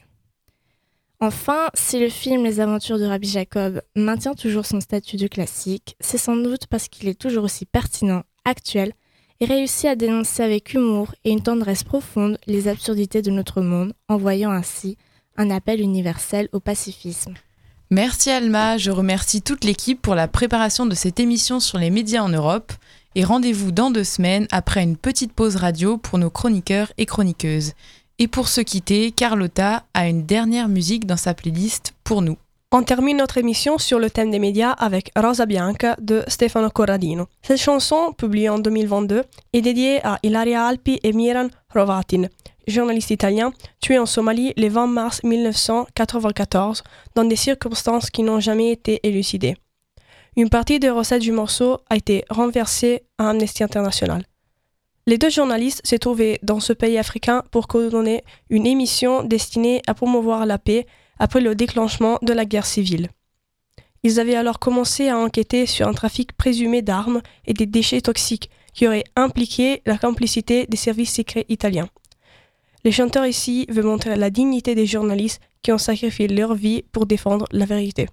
Enfin, 1.20 1.68
si 1.74 1.98
le 1.98 2.08
film 2.08 2.44
Les 2.44 2.60
aventures 2.60 2.98
de 2.98 3.04
Rabbi 3.04 3.28
Jacob 3.28 3.82
maintient 3.96 4.34
toujours 4.34 4.66
son 4.66 4.80
statut 4.80 5.16
de 5.16 5.26
classique, 5.26 5.96
c'est 5.98 6.18
sans 6.18 6.36
doute 6.36 6.68
parce 6.68 6.88
qu'il 6.88 7.08
est 7.08 7.20
toujours 7.20 7.44
aussi 7.44 7.66
pertinent, 7.66 8.22
actuel, 8.44 8.92
et 9.40 9.44
réussit 9.44 9.86
à 9.86 9.96
dénoncer 9.96 10.42
avec 10.42 10.74
humour 10.74 11.14
et 11.24 11.30
une 11.30 11.42
tendresse 11.42 11.82
profonde 11.82 12.38
les 12.46 12.68
absurdités 12.68 13.22
de 13.22 13.30
notre 13.30 13.60
monde, 13.60 13.94
envoyant 14.08 14.50
ainsi 14.50 14.96
un 15.36 15.50
appel 15.50 15.80
universel 15.80 16.48
au 16.52 16.60
pacifisme. 16.60 17.34
Merci 17.90 18.28
Alma, 18.30 18.76
je 18.76 18.90
remercie 18.90 19.40
toute 19.40 19.64
l'équipe 19.64 20.02
pour 20.02 20.14
la 20.14 20.28
préparation 20.28 20.84
de 20.84 20.94
cette 20.94 21.20
émission 21.20 21.58
sur 21.58 21.78
les 21.78 21.88
médias 21.88 22.22
en 22.22 22.28
Europe 22.28 22.70
et 23.14 23.24
rendez-vous 23.24 23.72
dans 23.72 23.90
deux 23.90 24.04
semaines 24.04 24.46
après 24.50 24.82
une 24.82 24.98
petite 24.98 25.32
pause 25.32 25.56
radio 25.56 25.96
pour 25.96 26.18
nos 26.18 26.28
chroniqueurs 26.28 26.92
et 26.98 27.06
chroniqueuses. 27.06 27.72
Et 28.18 28.28
pour 28.28 28.48
se 28.48 28.60
quitter, 28.60 29.10
Carlotta 29.10 29.84
a 29.94 30.06
une 30.06 30.26
dernière 30.26 30.68
musique 30.68 31.06
dans 31.06 31.16
sa 31.16 31.32
playlist 31.32 31.94
pour 32.04 32.20
nous. 32.20 32.36
On 32.72 32.82
termine 32.82 33.16
notre 33.16 33.38
émission 33.38 33.78
sur 33.78 33.98
le 33.98 34.10
thème 34.10 34.30
des 34.30 34.38
médias 34.38 34.72
avec 34.72 35.10
Rosa 35.16 35.46
Bianca 35.46 35.96
de 35.98 36.22
Stefano 36.28 36.68
Corradino. 36.68 37.26
Cette 37.40 37.56
chanson, 37.56 38.12
publiée 38.12 38.50
en 38.50 38.58
2022, 38.58 39.24
est 39.54 39.62
dédiée 39.62 40.04
à 40.04 40.18
Ilaria 40.22 40.66
Alpi 40.66 41.00
et 41.02 41.14
Miran 41.14 41.48
Rovatin, 41.74 42.24
journalistes 42.68 43.10
italiens 43.10 43.52
tués 43.80 43.98
en 43.98 44.06
Somalie 44.06 44.52
le 44.56 44.68
20 44.68 44.86
mars 44.86 45.22
1994 45.22 46.82
dans 47.14 47.24
des 47.24 47.36
circonstances 47.36 48.10
qui 48.10 48.22
n'ont 48.22 48.40
jamais 48.40 48.70
été 48.70 49.00
élucidées. 49.02 49.56
Une 50.36 50.50
partie 50.50 50.78
des 50.78 50.90
recettes 50.90 51.22
du 51.22 51.32
morceau 51.32 51.78
a 51.90 51.96
été 51.96 52.24
renversée 52.30 53.02
à 53.18 53.30
Amnesty 53.30 53.64
International. 53.64 54.24
Les 55.06 55.18
deux 55.18 55.30
journalistes 55.30 55.80
s'est 55.84 55.98
trouvaient 55.98 56.38
dans 56.42 56.60
ce 56.60 56.72
pays 56.72 56.98
africain 56.98 57.42
pour 57.50 57.66
coordonner 57.66 58.22
une 58.50 58.66
émission 58.66 59.24
destinée 59.24 59.80
à 59.86 59.94
promouvoir 59.94 60.44
la 60.44 60.58
paix 60.58 60.86
après 61.18 61.40
le 61.40 61.54
déclenchement 61.54 62.18
de 62.22 62.32
la 62.32 62.44
guerre 62.44 62.66
civile. 62.66 63.08
Ils 64.02 64.20
avaient 64.20 64.36
alors 64.36 64.58
commencé 64.58 65.08
à 65.08 65.18
enquêter 65.18 65.66
sur 65.66 65.88
un 65.88 65.92
trafic 65.92 66.34
présumé 66.34 66.82
d'armes 66.82 67.22
et 67.46 67.54
des 67.54 67.66
déchets 67.66 68.00
toxiques 68.00 68.50
qui 68.74 68.86
auraient 68.86 69.04
impliqué 69.16 69.82
la 69.86 69.98
complicité 69.98 70.66
des 70.66 70.76
services 70.76 71.14
secrets 71.14 71.46
italiens. 71.48 71.88
Les 72.84 72.92
chanteurs 72.92 73.26
ici 73.26 73.66
veulent 73.70 73.86
montrer 73.86 74.14
la 74.16 74.30
dignité 74.30 74.74
des 74.76 74.86
journalistes 74.86 75.40
qui 75.62 75.72
ont 75.72 75.78
sacrifié 75.78 76.28
leur 76.28 76.54
vie 76.54 76.84
pour 76.92 77.06
défendre 77.06 77.46
la 77.50 77.64
vérité. 77.64 78.06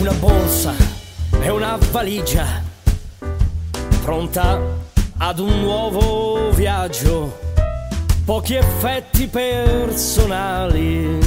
Una 0.00 0.12
borsa 0.20 0.74
e 1.42 1.50
una 1.50 1.78
valigia 1.92 2.46
pronta 4.02 4.60
ad 5.18 5.38
un 5.38 5.60
nuovo 5.62 6.50
viaggio. 6.50 7.44
Pochi 8.26 8.54
effetti 8.54 9.28
personali, 9.28 11.18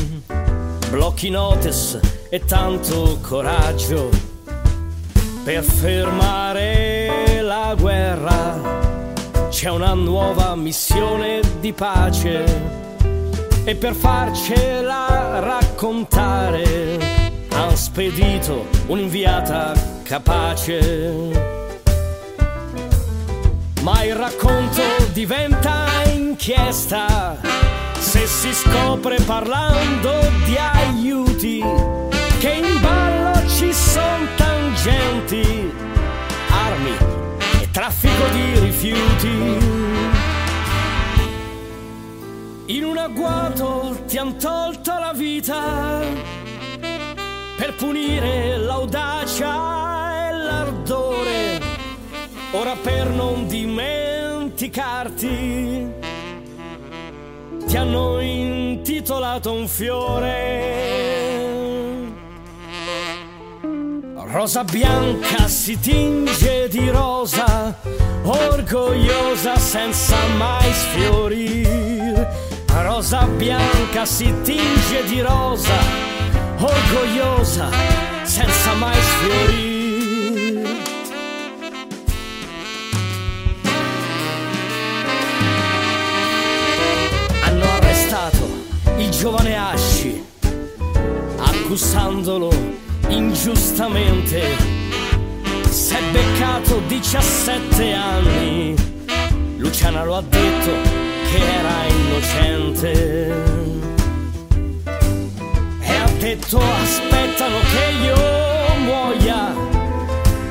blocchi 0.92 1.30
notice 1.32 2.00
e 2.30 2.44
tanto 2.46 3.18
coraggio 3.22 4.29
per 5.50 5.64
fermare 5.64 7.42
la 7.42 7.76
guerra. 7.76 9.48
C'è 9.50 9.72
una 9.72 9.96
nuova 9.96 10.54
missione 10.54 11.42
di 11.60 11.74
pace 11.74 12.44
e 13.64 13.74
per 13.74 13.96
farcela 13.96 15.40
raccontare 15.40 17.00
han 17.50 17.76
spedito 17.76 18.68
un'inviata 18.86 19.74
capace. 20.04 21.32
Ma 23.82 24.04
il 24.04 24.14
racconto 24.14 24.84
diventa 25.14 25.88
inchiesta 26.14 27.38
se 27.98 28.28
si 28.28 28.54
scopre 28.54 29.20
parlando 29.22 30.14
di 30.46 30.56
aiuti 30.56 31.64
che 32.38 32.52
in 32.52 32.80
ballo 32.82 33.48
ci 33.48 33.74
sono 33.74 34.49
sergenti, 34.80 35.72
armi 36.50 36.96
e 37.62 37.70
traffico 37.70 38.28
di 38.32 38.58
rifiuti. 38.60 39.58
In 42.68 42.86
un 42.86 42.98
agguato 42.98 43.98
ti 44.08 44.18
han 44.18 44.38
tolto 44.38 44.98
la 44.98 45.12
vita 45.14 46.00
per 47.58 47.76
punire 47.76 48.56
l'audacia 48.58 50.30
e 50.30 50.32
l'ardore, 50.32 51.60
ora 52.52 52.78
per 52.82 53.10
non 53.10 53.48
dimenticarti. 53.48 56.08
Ti 57.68 57.78
hanno 57.78 58.22
intitolato 58.22 59.52
un 59.52 59.68
fiore. 59.68 61.29
Rosa 64.32 64.64
bianca 64.64 65.48
si 65.48 65.80
tinge 65.80 66.68
di 66.70 66.88
rosa, 66.92 67.76
orgogliosa 68.22 69.58
senza 69.58 70.16
mai 70.38 70.72
sfiorire. 70.72 72.30
Rosa 72.68 73.26
bianca 73.26 74.06
si 74.06 74.32
tinge 74.44 75.04
di 75.08 75.20
rosa, 75.22 75.74
orgogliosa 76.60 77.70
senza 78.22 78.74
mai 78.76 79.02
sfiorire. 79.02 80.78
Hanno 87.42 87.66
arrestato 87.66 88.48
il 88.98 89.10
giovane 89.10 89.58
Asci, 89.58 90.24
accusandolo 91.38 92.88
ingiustamente. 93.10 94.42
Si 95.70 95.94
è 95.94 96.02
beccato 96.12 96.82
17 96.88 97.94
anni, 97.94 98.76
Luciana 99.58 100.04
lo 100.04 100.18
ha 100.18 100.22
detto 100.22 100.72
che 101.30 101.38
era 101.38 101.84
innocente. 101.88 103.34
E 105.82 105.96
ha 105.96 106.10
detto 106.20 106.60
aspettano 106.60 107.58
che 107.60 108.06
io 108.06 108.76
muoia 108.84 109.54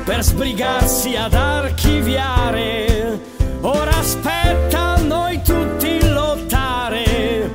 per 0.03 0.23
sbrigarsi 0.23 1.15
ad 1.15 1.33
archiviare. 1.33 3.19
Ora 3.61 3.97
aspetta 3.97 4.95
a 4.95 4.97
noi 5.01 5.41
tutti 5.41 5.99
lottare. 6.07 7.51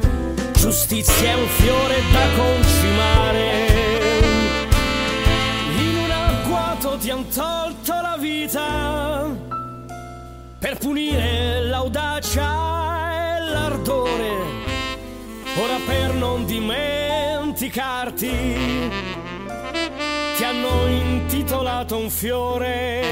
Giustizia 0.53 1.31
è 1.31 1.35
un 1.35 1.47
fiore 1.49 2.03
da 2.13 2.27
concimare. 2.37 3.54
Vita 8.55 9.27
per 10.59 10.79
punire 10.79 11.61
l'audacia 11.63 13.37
e 13.37 13.41
l'ardore. 13.51 14.37
Ora 15.61 15.79
per 15.85 16.15
non 16.15 16.45
dimenticarti 16.47 18.31
ti 20.37 20.45
hanno 20.45 20.87
intitolato 20.87 21.97
un 21.99 22.11
fiore. 22.11 23.03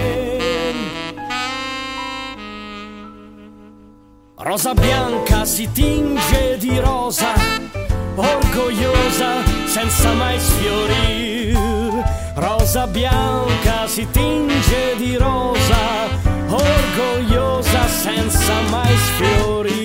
Rosa 4.36 4.74
bianca 4.74 5.44
si 5.44 5.70
tinge 5.70 6.56
di 6.58 6.78
rosa, 6.78 7.32
orgogliosa 8.16 9.44
senza 9.66 10.12
mai 10.14 10.40
sfiorir. 10.40 11.81
Rosa 12.34 12.86
bianca 12.86 13.86
si 13.86 14.08
tinge 14.10 14.96
di 14.96 15.16
rosa, 15.16 16.08
orgogliosa 16.48 17.86
senza 17.86 18.54
mai 18.70 18.96
sfiorir. 18.96 19.81